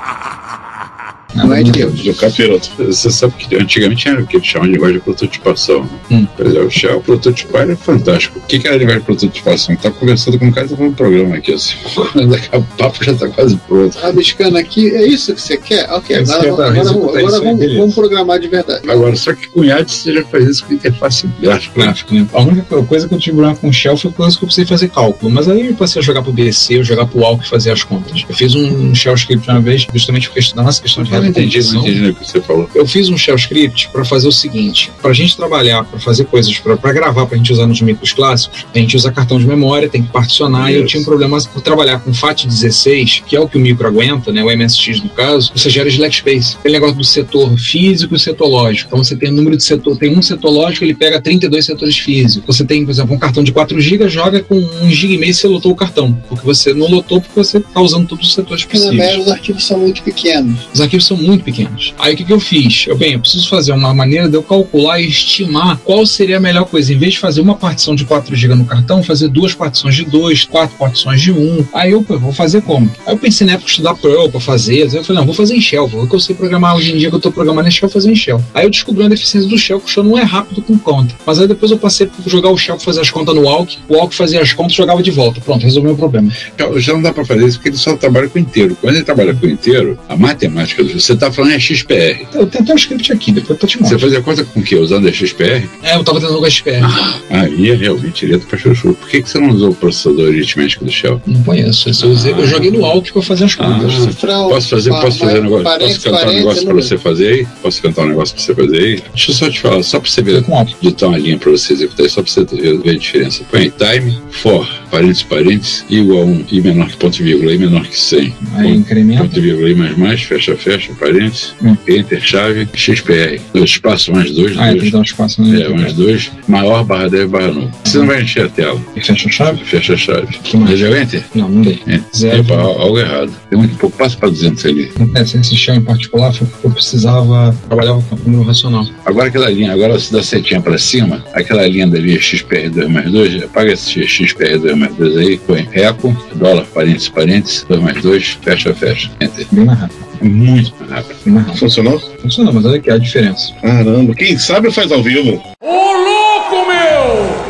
[1.35, 1.71] Nada Não é de.
[1.71, 2.01] Deus.
[2.01, 2.69] do capiroto.
[2.77, 5.81] Você sabe que antigamente era o que eles chamam de linguagem de prototipação.
[5.83, 5.89] né?
[6.11, 6.25] Hum.
[6.35, 8.39] Por exemplo, o Shell, prototipar é fantástico.
[8.39, 9.75] O que que era a linguagem de prototipação?
[9.75, 11.75] Tá conversando com um cara e tá falando um programa aqui, assim.
[12.29, 13.97] Daqui a papo já tá quase pronto.
[13.97, 15.89] Rabiscando aqui, é isso que você quer?
[15.91, 18.89] Ok, agora, que é agora, agora aí, vamos, vamos programar de verdade.
[18.89, 21.79] Agora, só que com IAD você já faz isso com interface gráfica.
[21.79, 21.85] né?
[21.85, 22.27] Gráfico, né?
[22.33, 24.89] A única coisa que eu tive problema com o Shell foi que eu precisei fazer
[24.89, 25.31] cálculo.
[25.31, 27.83] Mas aí eu passei a jogar pro BC, eu jogar pro Alck e fazer as
[27.83, 28.23] contas.
[28.27, 31.73] Eu fiz um Shell script uma vez, justamente porque estudando essa questão de não entendi,
[31.73, 32.69] não entendi o que você falou.
[32.73, 36.25] Eu fiz um shell script para fazer o seguinte: para a gente trabalhar, para fazer
[36.25, 39.47] coisas, para gravar, para a gente usar nos micros clássicos, a gente usa cartão de
[39.47, 40.71] memória, tem que particionar.
[40.71, 40.89] E eu Isso.
[40.89, 44.43] tinha um problema por trabalhar com FAT16, que é o que o micro aguenta, né?
[44.43, 46.55] O MSX no caso, você gera slack space.
[46.57, 48.87] Aquele negócio do setor físico e setor lógico.
[48.87, 51.97] Então você tem um número de setor, tem um setor lógico, ele pega 32 setores
[51.97, 52.55] físicos.
[52.55, 55.33] Você tem, por exemplo, um cartão de 4 GB, joga com 1 GB e meio
[55.33, 56.13] você lotou o cartão.
[56.27, 59.09] Porque você não lotou porque você está usando todos os setores Porque na possíveis.
[59.09, 60.59] média os arquivos são muito pequenos.
[60.73, 61.93] Os arquivos são muito pequenos.
[61.99, 62.85] Aí o que, que eu fiz?
[62.87, 66.39] Eu, bem, eu preciso fazer uma maneira de eu calcular e estimar qual seria a
[66.39, 66.93] melhor coisa.
[66.93, 70.05] Em vez de fazer uma partição de 4 GB no cartão, fazer duas partições de
[70.05, 71.35] 2, quatro partições de 1.
[71.35, 71.65] Um.
[71.73, 72.89] Aí eu, pô, vou fazer como?
[73.05, 74.83] Aí eu pensei na época estudar Perl pra fazer.
[74.83, 75.85] Aí eu falei, não, vou fazer em Shell.
[75.85, 77.93] O que eu sei programar hoje em dia que eu tô programando em Shell, vou
[77.93, 78.41] fazer em Shell.
[78.53, 81.15] Aí eu descobri uma deficiência do Shell, que o Shell não é rápido com conta.
[81.25, 83.77] Mas aí depois eu passei por jogar o Shell fazer as contas no Walk.
[83.87, 85.39] O Walk fazia as contas jogava de volta.
[85.41, 86.31] Pronto, resolveu o problema.
[86.77, 88.77] Já, não dá pra fazer isso porque ele só trabalha com inteiro.
[88.81, 92.25] Quando ele trabalha com inteiro, a matemática, do- você tá falando é XPR.
[92.33, 94.01] Eu tenho até um script aqui, depois eu tô te Você mostrando.
[94.01, 94.75] fazia conta com o quê?
[94.75, 95.67] Usando a XPR?
[95.83, 96.81] É, eu tava tentando com a SPR.
[97.29, 98.93] Aí é realmente direto pra chuchu.
[98.93, 101.21] Por que, que você não usou o processador aritmético do Shell?
[101.25, 101.89] Não conheço.
[102.03, 103.93] Eu, usei, eu joguei no Walk pra fazer as contas.
[104.25, 106.69] Ah, Posso fazer, pa- posso fazer um negócio, parênteses, posso cantar um parênteses, negócio pra
[106.73, 106.87] número.
[106.87, 107.47] você fazer aí?
[107.61, 109.03] Posso cantar um negócio pra você fazer aí?
[109.13, 110.43] Deixa eu só te falar, só pra você ver,
[110.81, 113.43] digitar uma linha pra você executar, aí, só pra você ver, ver a diferença.
[113.49, 117.53] Põe aí, time, for, parênteses, parênteses, igual a 1, i menor que ponto e vírgula,
[117.53, 118.19] i menor que 100.
[118.21, 118.33] Aí
[118.67, 119.37] Ponto incrementa.
[119.37, 121.75] e vírgula, i mais mais, fecha, fecha, parênteses, Hum.
[121.87, 125.61] enter, chave, xpr, dois espaços, mais dois, Ah, tem dois, que dar um espaço né?
[125.61, 127.67] é, mais dois, maior, barra 10, barra 9.
[127.83, 129.63] Você não vai encher a tela, E fecha a chave?
[129.65, 130.27] fecha a chave.
[130.43, 130.79] Que mais?
[130.79, 131.23] Deu enter?
[131.33, 131.81] Não, não dei.
[131.87, 131.99] É.
[132.15, 132.37] Zero.
[132.39, 133.31] Epa, algo errado.
[133.49, 134.91] Tem muito pouco, passa pra 200 ali.
[135.15, 138.85] Esse, esse shell em particular foi porque eu precisava trabalhar com o número racional.
[139.05, 143.43] Agora aquela linha, agora se dá setinha pra cima, aquela linha dali, XPR2 mais 2,
[143.43, 148.73] apaga esse XPR2 mais 2 aí, põe eco, dólar, parênteses, parênteses, 2 mais 2, fecha,
[148.73, 149.09] fecha.
[149.21, 149.45] Enter.
[149.51, 149.65] Bem.
[149.69, 151.55] É muito mais rápido.
[151.57, 151.99] Funcionou?
[152.21, 153.53] Funciona, mas olha aqui a diferença.
[153.61, 155.41] Caramba, quem sabe faz ao vivo.
[155.61, 157.45] Ô louco, meu!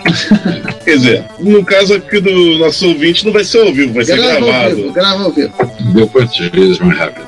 [0.84, 4.16] Quer dizer, no caso aqui do nosso ouvinte, não vai ser ao vivo, vai ser
[4.16, 4.76] Grava ao gravado.
[4.76, 5.52] vivo, grava ao vivo.
[5.94, 7.26] Deu quantas vezes mais rápido?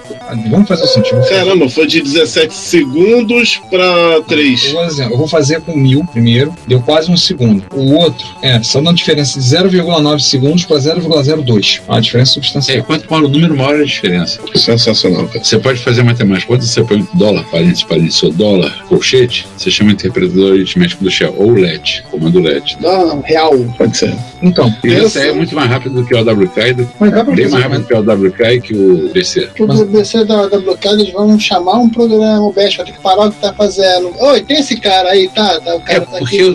[0.50, 1.12] Vamos fazer o seguinte.
[1.14, 4.72] vou Caramba, foi de 17 segundos pra 3.
[4.72, 7.64] Eu eu vou fazer com mil primeiro, deu quase um segundo.
[7.74, 11.80] O outro, é, só dando diferença de 0,9 segundos para 0,02.
[11.88, 12.84] Uma diferença É, substancial.
[12.84, 14.38] quanto maior o número, maior a diferença.
[14.54, 15.44] Sensacional, cara.
[15.44, 16.46] Você pode fazer matemática.
[16.46, 21.34] Quando você põe dólar, parênteses, parênteses, ou dólar, colchete, você chama interpretador aritmético do Shell,
[21.36, 22.76] ou LET, comando LET.
[22.80, 23.52] Não, real.
[23.78, 24.14] Pode ser.
[24.42, 27.10] Então, E esse aí é muito mais rápido do que o AWK e do, mas
[27.12, 29.40] dá pra bem fazer, mais rápido que o AWK e que o BC.
[29.54, 29.66] Pro
[30.22, 33.26] DC da, da bloqueada, eles vão chamar um programa, o Bash vai ter que parar
[33.26, 34.12] o que tá fazendo.
[34.18, 35.60] Oi, tem esse cara aí, tá?
[35.60, 36.50] tá o É, cara tá porque aqui.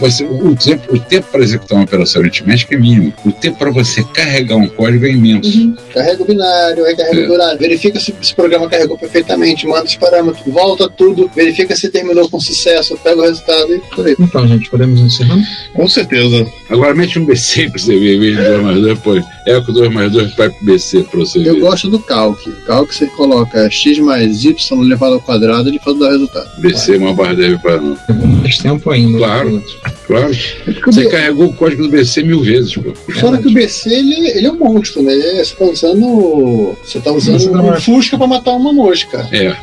[0.00, 3.12] você- o tempo, o tempo para executar uma operação aritmética é mínimo.
[3.24, 5.58] O tempo para você carregar um código é imenso.
[5.58, 5.74] Uhum.
[5.92, 7.28] Carrega o binário, recarrega É.
[7.28, 11.88] o horário, verifica se esse programa carregou perfeitamente, manda os parâmetros, volta tudo, verifica se
[11.90, 14.16] terminou com sucesso, pega o resultado e por aí.
[14.18, 15.42] Então, gente, podemos encerrando?
[15.74, 16.46] Com certeza.
[16.70, 19.72] Agora mete um BC pra você ver, em vez de 2 mais 2, põe Eco
[19.72, 21.60] 2 mais 2 vai pro BC pra você Eu ver.
[21.60, 22.38] gosto do calc.
[22.72, 26.48] Calc você coloca x mais y elevado ao quadrado, ele faz dar o resultado.
[26.58, 27.96] BC, uma barra deve para não.
[28.40, 29.18] Mais tempo ainda.
[29.18, 29.62] Claro.
[30.06, 30.32] Claro.
[30.66, 32.94] É Você B- carregou o código do BC mil vezes, pô.
[33.20, 35.12] Fora que o BC ele, ele é um monstro, né?
[35.12, 36.76] Ele- Você tá usando.
[36.84, 39.28] Você tá usando um Fusca pra matar uma mosca.
[39.30, 39.54] É.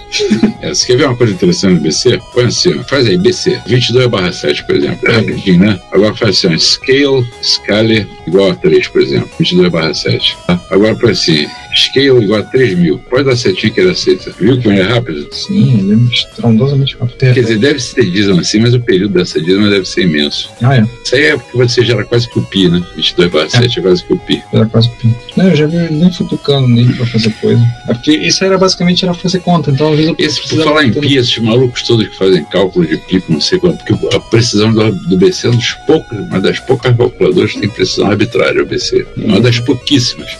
[0.61, 0.73] é.
[0.73, 2.19] Você quer ver uma coisa interessante no BC?
[2.33, 2.83] Põe assim, ó.
[2.83, 4.99] faz aí, BC, 22 barra 7, por exemplo.
[5.09, 5.79] É rapidinho, né?
[5.91, 6.57] Agora faz assim, ó.
[6.57, 9.29] scale, scale igual a 3, por exemplo.
[9.39, 10.37] 22 barra 7.
[10.47, 10.59] tá?
[10.69, 12.99] Agora põe assim, scale igual a 3 mil.
[13.09, 14.31] Pode dar setinha que ele aceita.
[14.39, 15.27] Viu como ele é rápido?
[15.31, 17.17] Sim, ele é estrondosamente rápido.
[17.17, 20.49] Quer dizer, deve ser dízimo assim, mas o período dessa dízima deve ser imenso.
[20.61, 20.85] Ah, é.
[21.03, 22.83] Isso aí é porque você gera quase que o pi, né?
[22.95, 24.43] 22 barra 7 é quase que o pi.
[24.53, 25.13] Era quase pin.
[25.35, 27.61] Não, eu já vi nem futucando nele pra fazer coisa.
[27.87, 30.85] É porque isso era basicamente era fazer conta, então às vezes eu Esse, por falar
[30.85, 34.19] em pi, esses malucos todos que fazem cálculo de pi, não sei quanto, porque a
[34.19, 38.09] precisão do, do BC é um dos poucos, uma das poucas calculadoras que tem precisão
[38.09, 39.05] arbitrária, o BC.
[39.17, 40.37] Uma das pouquíssimas.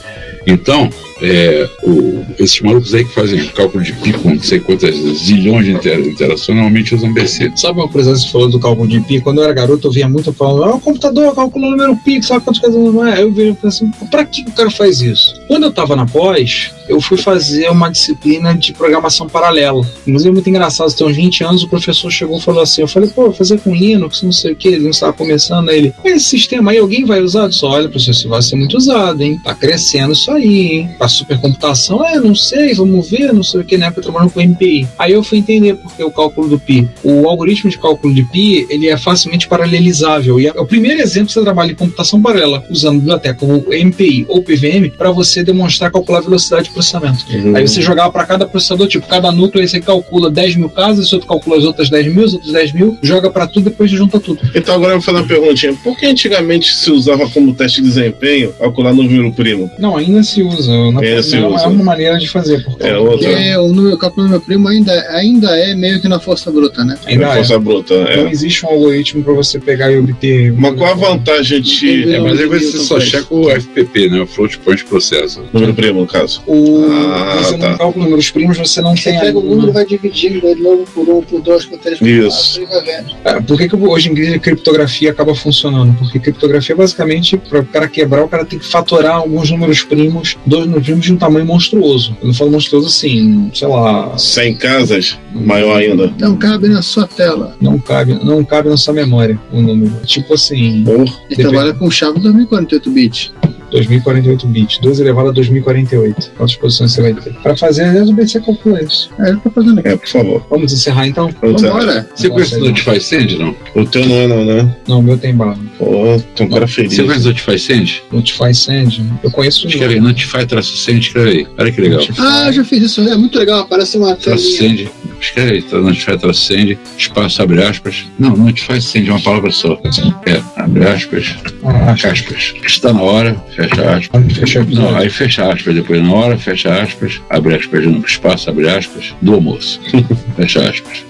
[0.47, 0.89] Então,
[1.22, 5.65] é, o- esses malucos aí que fazem cálculo de pi com não sei quantas zilhões
[5.65, 7.51] de intera- interações, normalmente usam BC.
[7.55, 9.20] Sabe uma coisa você falou do cálculo de pi?
[9.22, 12.22] Quando eu era garoto, eu via muito falando, ah, o computador calcula o número pi,
[12.24, 13.22] sabe quantas coisas não é?
[13.22, 15.34] Eu vi assim, pra que o cara faz isso?
[15.47, 19.82] Quando eu tava na pós, eu fui fazer uma disciplina de programação paralela.
[20.07, 22.88] Inclusive, é muito engraçado, tem uns 20 anos, o professor chegou e falou assim, eu
[22.88, 25.93] falei, pô, fazer com Linux, não sei o que, ele não estava começando, aí ele,
[26.05, 27.43] esse sistema aí alguém vai usar?
[27.43, 29.39] Eu disse, olha, professor, isso vai ser muito usado, hein?
[29.43, 30.89] Tá crescendo isso aí, hein?
[30.97, 34.32] Tá supercomputação, é, não sei, vamos ver, não sei o que, na época eu trabalhando
[34.32, 34.88] com MPI.
[34.97, 36.88] Aí eu fui entender porque o cálculo do pi.
[37.03, 40.39] O algoritmo de cálculo de pi, ele é facilmente paralelizável.
[40.39, 44.26] E é o primeiro exemplo que você trabalha em computação paralela, usando biblioteca como MPI
[44.28, 47.26] ou PVM, para você demonstrar calcular a velocidade de processamento.
[47.32, 47.55] Uhum.
[47.55, 51.05] Aí você jogava para cada processador, tipo, cada núcleo, aí você calcula 10 mil casas,
[51.05, 53.89] esse outro calcula as outras 10 mil, os outros 10 mil, joga para tudo, depois
[53.91, 54.39] junta tudo.
[54.53, 55.74] Então agora eu vou fazer uma perguntinha.
[55.84, 59.70] Por que antigamente se usava como teste de desempenho calcular número primo?
[59.80, 60.72] Não, ainda se usa.
[61.01, 61.63] Não, não usa.
[61.65, 62.63] é uma maneira de fazer.
[62.63, 63.29] Porque É outra.
[63.29, 66.83] Porque o, número, cálculo do meu primo ainda, ainda é meio que na força bruta,
[66.83, 66.97] né?
[67.05, 67.35] ainda É é.
[67.35, 67.95] força bruta.
[68.15, 68.31] Não É.
[68.31, 70.53] existe um algoritmo para você pegar e obter.
[70.53, 72.13] Mas qual a vantagem de.
[72.13, 74.21] É, mas aí você só checa o FPP, né?
[74.21, 75.43] O Float Point Processor.
[75.53, 76.41] Número primo, no caso.
[76.47, 77.69] O, Ah, você tá.
[77.69, 80.85] não calcula números primos, você não Você tem pega o número, vai dividindo ele logo
[80.93, 82.61] por um, por dois, por três, por Isso.
[82.61, 83.27] quatro, e.
[83.29, 85.93] É, Por que, que hoje em dia a criptografia acaba funcionando?
[85.97, 90.37] Porque criptografia, basicamente, para o cara quebrar, o cara tem que fatorar alguns números primos,
[90.45, 92.17] dois números primos de um tamanho monstruoso.
[92.19, 96.11] Eu não falo monstruoso assim, sei lá, 100 casas, maior ainda.
[96.19, 97.55] Não cabe na sua tela.
[97.61, 99.93] não cabe, não cabe na sua memória o número.
[100.05, 100.83] Tipo assim.
[101.29, 103.33] Ele trabalha com chave 2048 bits.
[103.80, 106.32] 2048 bits, 12 elevado a 2048.
[106.38, 107.34] Quantas posições você vai ter?
[107.34, 109.09] Para fazer, às vezes você calcula isso.
[109.19, 109.88] É, ele tá fazendo aqui.
[109.88, 110.45] É, por favor.
[110.49, 111.30] Vamos encerrar então?
[111.41, 112.09] Vambora.
[112.13, 113.55] Você conhece o Notify Send, não?
[113.75, 114.75] O teu não é, não, né?
[114.88, 115.57] Não, o meu tem barra.
[115.77, 116.93] Pô, tem um cara feliz.
[116.93, 118.03] Você conhece o Notify Send?
[118.11, 119.03] Notify Send.
[119.23, 121.47] Eu conheço o Escreve aí, Notify-Send, escreve aí.
[121.57, 122.01] Olha que legal.
[122.17, 123.01] Ah, eu já fiz isso.
[123.01, 123.65] É muito legal.
[123.67, 124.89] Parece uma Traço telinha.
[125.22, 128.05] Escreve aí, tá, notify traço send, espaço, abre aspas.
[128.17, 129.80] Não, notify send é uma palavra só.
[130.26, 132.53] É, abre aspas, Ah, aspas.
[132.65, 134.34] Está na hora, fecha aspas.
[134.34, 134.65] Fecha.
[134.70, 138.70] Não, aí fecha aspas, depois na hora, fecha aspas, abre aspas de novo, espaço, abre
[138.70, 139.80] aspas, do almoço.
[140.38, 141.03] fecha aspas.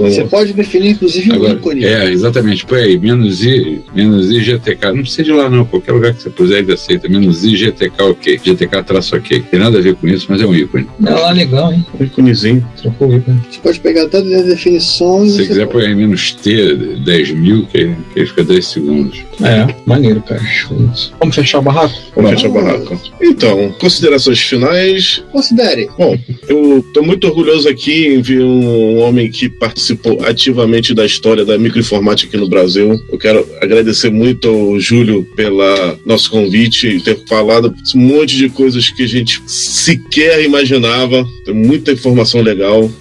[0.00, 1.84] Você pode definir, inclusive, um Agora, ícone.
[1.84, 4.86] é, exatamente, põe aí, menos I, menos I, GTK.
[4.92, 7.08] Não precisa de lá não, qualquer lugar que você puser ele aceita.
[7.08, 8.40] Menos I, GTK, ok.
[8.44, 9.40] GTK traço ok.
[9.50, 10.86] Tem nada a ver com isso, mas é um ícone.
[11.04, 11.84] É lá legal, hein?
[11.98, 12.08] Um
[12.80, 13.40] Trocou o ícone.
[13.50, 15.32] Você pode pegar todas as definições.
[15.32, 19.24] Se você quiser, põe aí menos T, 10 mil, que, que aí fica 10 segundos.
[19.42, 20.42] É, maneiro, cara.
[21.18, 21.94] Vamos fechar o barraco?
[22.14, 23.00] Vamos fechar o barraco.
[23.20, 25.24] Então, considerações finais.
[25.32, 25.88] Considere.
[25.98, 26.16] Bom,
[26.48, 31.58] eu tô muito orgulhoso aqui em ver um homem que participou ativamente da história da
[31.58, 33.00] microinformática aqui no Brasil.
[33.10, 38.48] Eu quero agradecer muito ao Júlio pela nosso convite e ter falado um monte de
[38.48, 41.26] coisas que a gente sequer imaginava.
[41.44, 42.51] Tem muita informação legal.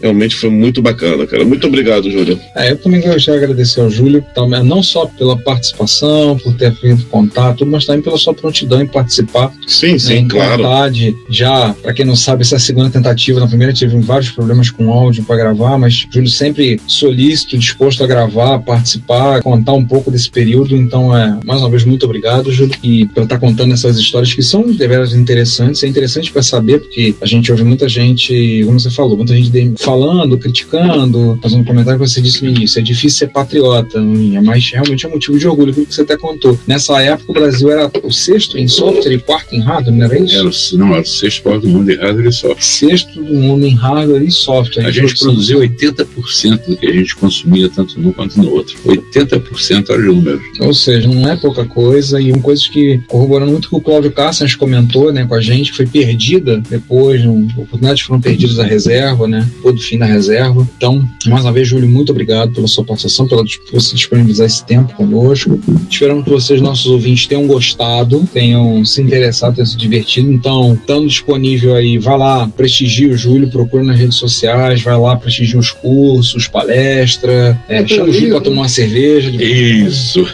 [0.01, 1.43] Realmente foi muito bacana, cara.
[1.45, 2.39] Muito obrigado, Júlio.
[2.55, 6.73] É, eu também gostaria de agradecer ao Júlio, também, não só pela participação, por ter
[6.75, 9.51] feito contato, mas também pela sua prontidão em participar.
[9.67, 10.63] Sim, né, sim, em claro.
[10.63, 11.15] vontade.
[11.29, 13.39] Já, para quem não sabe, essa é a segunda tentativa.
[13.39, 18.07] Na primeira tive vários problemas com áudio para gravar, mas Júlio sempre solícito, disposto a
[18.07, 20.75] gravar, participar, contar um pouco desse período.
[20.75, 24.41] Então, é, mais uma vez, muito obrigado, Júlio, e por estar contando essas histórias que
[24.41, 25.83] são deveras interessantes.
[25.83, 29.40] É interessante para saber, porque a gente ouve muita gente, como você falou, muita gente
[29.77, 32.79] falando, criticando, fazendo comentário que você disse no início.
[32.79, 36.17] É difícil ser patriota, é mas realmente é motivo de orgulho, aquilo que você até
[36.17, 36.57] contou.
[36.67, 40.19] Nessa época, o Brasil era o sexto em software e quarto em hardware, não era
[40.19, 40.35] isso?
[40.35, 42.61] Era o, não, era o sexto maior do mundo em hardware e software.
[42.61, 44.85] Sexto do mundo em hardware e software.
[44.85, 48.77] A gente produziu 80% do que a gente consumia, tanto num quanto no outro.
[48.85, 50.41] 80% era de números.
[50.59, 54.11] Ou seja, não é pouca coisa, e uma coisa que, corroborando muito com o Cláudio
[54.11, 58.63] Cassas comentou né, com a gente, que foi perdida depois, um, oportunidades foram perdidas da
[58.63, 59.47] reserva, né?
[59.63, 60.67] Todo fim da reserva.
[60.77, 64.63] Então, mais uma vez, Júlio, muito obrigado pela sua participação, pela por você disponibilizar esse
[64.65, 65.59] tempo conosco.
[65.89, 70.31] Esperamos que vocês, nossos ouvintes, tenham gostado, tenham se interessado, tenham se divertido.
[70.31, 75.15] Então, estando disponível aí, vá lá, prestigie o Júlio, procure nas redes sociais, vai lá,
[75.15, 79.31] prestigie os cursos, palestra, é, chama o Júlio para tomar uma cerveja.
[79.31, 80.25] de- Isso!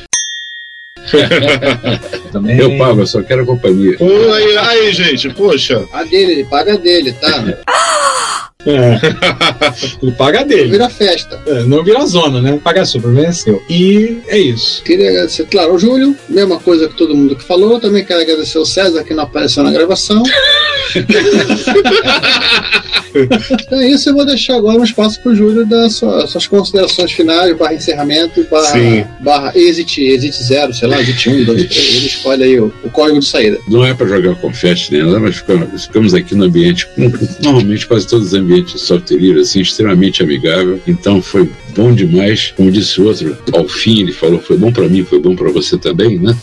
[2.31, 2.57] também.
[2.57, 3.97] Eu pago, eu só quero a companhia.
[3.97, 5.85] Pô, aí, aí, gente, poxa.
[5.93, 7.43] A dele, ele paga a dele, tá?
[8.65, 8.99] É.
[10.01, 10.71] Ele paga dele.
[10.71, 11.39] Vira festa.
[11.45, 12.59] É, não vira zona, né?
[12.63, 13.61] Paga a sua, problema é seu.
[13.69, 14.83] E é isso.
[14.83, 17.79] Queria agradecer, claro, ao Júlio, mesma coisa que todo mundo que falou.
[17.79, 20.23] Também quero agradecer ao César, que não apareceu na gravação.
[23.61, 26.45] então é isso, eu vou deixar agora um espaço para o Júlio dar sua- suas
[26.47, 28.47] considerações finais, barra encerramento, Sim.
[28.49, 31.95] barra, barra exit, exit zero, sei lá, exit 1, 2, 3.
[31.95, 33.57] Ele escolhe aí o, o código de saída.
[33.67, 37.87] Não é para jogar confete nem nada, mas ficamos, ficamos aqui no ambiente, como normalmente
[37.87, 40.81] quase todos os ambientes de software livre, assim, extremamente amigável.
[40.87, 42.51] Então foi bom demais.
[42.57, 45.51] Como disse o outro, ao fim ele falou, foi bom para mim, foi bom para
[45.51, 46.35] você também, né?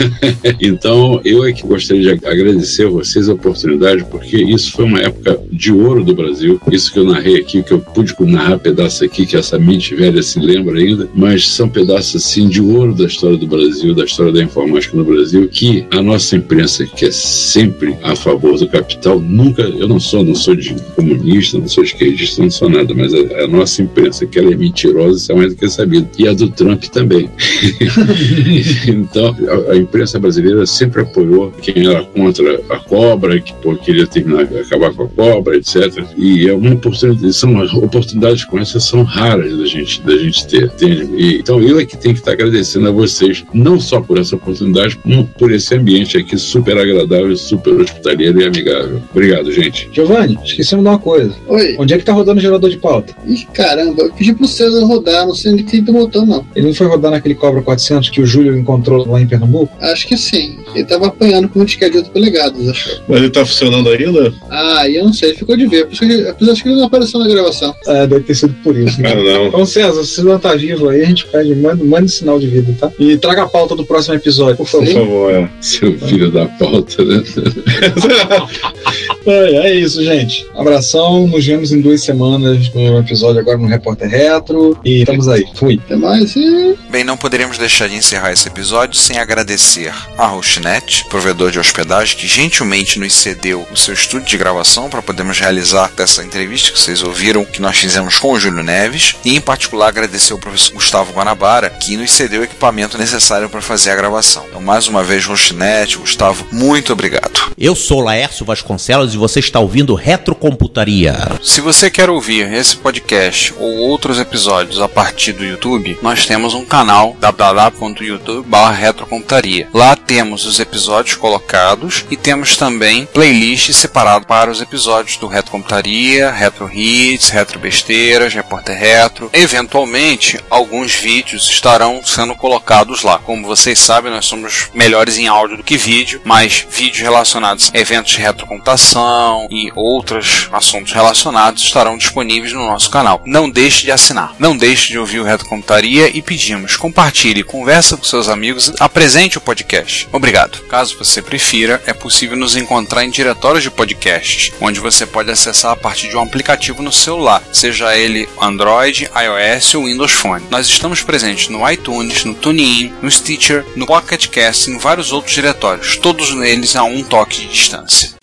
[0.58, 5.00] então, eu é que gostaria de agradecer a vocês a oportunidade, porque isso foi uma
[5.00, 6.58] época de ouro do Brasil.
[6.72, 10.22] Isso que eu narrei aqui, que eu pude narrar pedaço aqui, que essa mente velha
[10.22, 14.32] se lembra ainda, mas são pedaços assim de ouro da história do Brasil, da história
[14.32, 19.20] da informática no Brasil, que a nossa imprensa, que é sempre a favor do capital,
[19.20, 23.12] nunca, eu não sou, não sou de comunista, não sou esquerdista, não sou nada, mas
[23.12, 26.08] a, a nossa imprensa, que ela é mentirosa, isso é mais do que sabido.
[26.18, 27.28] E a do Trump também.
[28.86, 34.06] então, a, a, imprensa brasileira sempre apoiou quem era contra a cobra, que pô, queria
[34.06, 36.04] terminar, acabar com a cobra, etc.
[36.16, 40.64] E é uma oportunidade, são oportunidades como essas são raras da gente, da gente ter,
[40.64, 41.08] entende?
[41.16, 44.36] E, então, eu é que tenho que estar agradecendo a vocês, não só por essa
[44.36, 49.02] oportunidade, como por esse ambiente aqui super agradável, super hospitaleiro e amigável.
[49.10, 49.88] Obrigado, gente.
[49.92, 51.34] Giovanni, esquecemos de uma coisa.
[51.46, 51.76] Oi.
[51.78, 53.14] Onde é que tá rodando o gerador de pauta?
[53.26, 56.46] Ih, caramba, eu pedi pro César rodar, não sei onde que ele botando, não.
[56.54, 59.72] Ele não foi rodar naquele Cobra 400 que o Júlio encontrou lá em Pernambuco?
[59.80, 60.58] Acho que sim.
[60.74, 63.02] Ele tava apanhando com um disquete de 8 polegadas, acho.
[63.08, 64.32] Mas ele tá funcionando ainda?
[64.50, 65.86] Ah, eu não sei, ele ficou de ver.
[65.86, 67.74] Por isso que, por isso que ele não apareceu na gravação.
[67.86, 69.00] É, deve ter sido por isso.
[69.00, 69.12] Né?
[69.12, 69.46] Ah, não.
[69.46, 72.46] Então, César, se você não tá vivo aí, a gente pede, manda, manda sinal de
[72.46, 72.90] vida, tá?
[72.98, 74.86] E traga a pauta do próximo episódio, por favor.
[74.86, 75.48] Por favor, é.
[75.60, 77.22] Seu filho da pauta, né?
[79.26, 80.46] é, é isso, gente.
[80.54, 84.08] Abração, nos vemos em duas semanas no episódio agora no Repórter
[84.48, 84.78] Retro.
[84.84, 85.46] E estamos aí.
[85.54, 85.80] Fui.
[85.84, 86.76] Até mais e...
[86.90, 92.16] Bem, não poderíamos deixar de encerrar esse episódio sem agradecer a Hostnet, provedor de hospedagem,
[92.16, 96.80] que gentilmente nos cedeu o seu estúdio de gravação para podermos realizar essa entrevista que
[96.80, 99.14] vocês ouviram que nós fizemos com o Júlio Neves.
[99.24, 103.60] E em particular agradecer ao professor Gustavo Guanabara, que nos cedeu o equipamento necessário para
[103.60, 104.44] fazer a gravação.
[104.48, 107.52] Então, mais uma vez, Hostnet, Gustavo, muito obrigado.
[107.58, 111.16] Eu sou Laércio Vasconcelos e você está ouvindo Retrocomputaria.
[111.42, 116.54] Se você quer ouvir esse podcast ou outros episódios a partir do YouTube, nós temos
[116.54, 119.68] um canal www.youtube.com.retrocomputaria.
[119.74, 126.30] Lá temos os episódios colocados e temos também playlists separadas para os episódios do Retrocomputaria,
[126.30, 129.28] Retro Hits, Retro Besteiras, Repórter Retro.
[129.32, 133.18] Eventualmente, alguns vídeos estarão sendo colocados lá.
[133.18, 137.78] Como vocês sabem, nós somos melhores em áudio do que vídeo, mas vídeos relacionados a
[137.78, 143.20] eventos de retrocomputação e outros assuntos relacionados estarão disponíveis no nosso canal.
[143.26, 148.04] Não deixe de assinar, não deixe de ouvir o Retrocomputaria e pedimos, compartilhe, conversa com
[148.04, 150.08] seus amigos, apresente o podcast.
[150.12, 150.60] Obrigado.
[150.68, 155.72] Caso você prefira, é possível nos encontrar em diretórios de podcasts, onde você pode acessar
[155.72, 160.44] a partir de um aplicativo no celular, seja ele Android, iOS ou Windows Phone.
[160.50, 165.12] Nós estamos presentes no iTunes, no TuneIn, no Stitcher, no Pocket Cast e em vários
[165.12, 168.17] outros diretórios, todos eles a um toque de distância.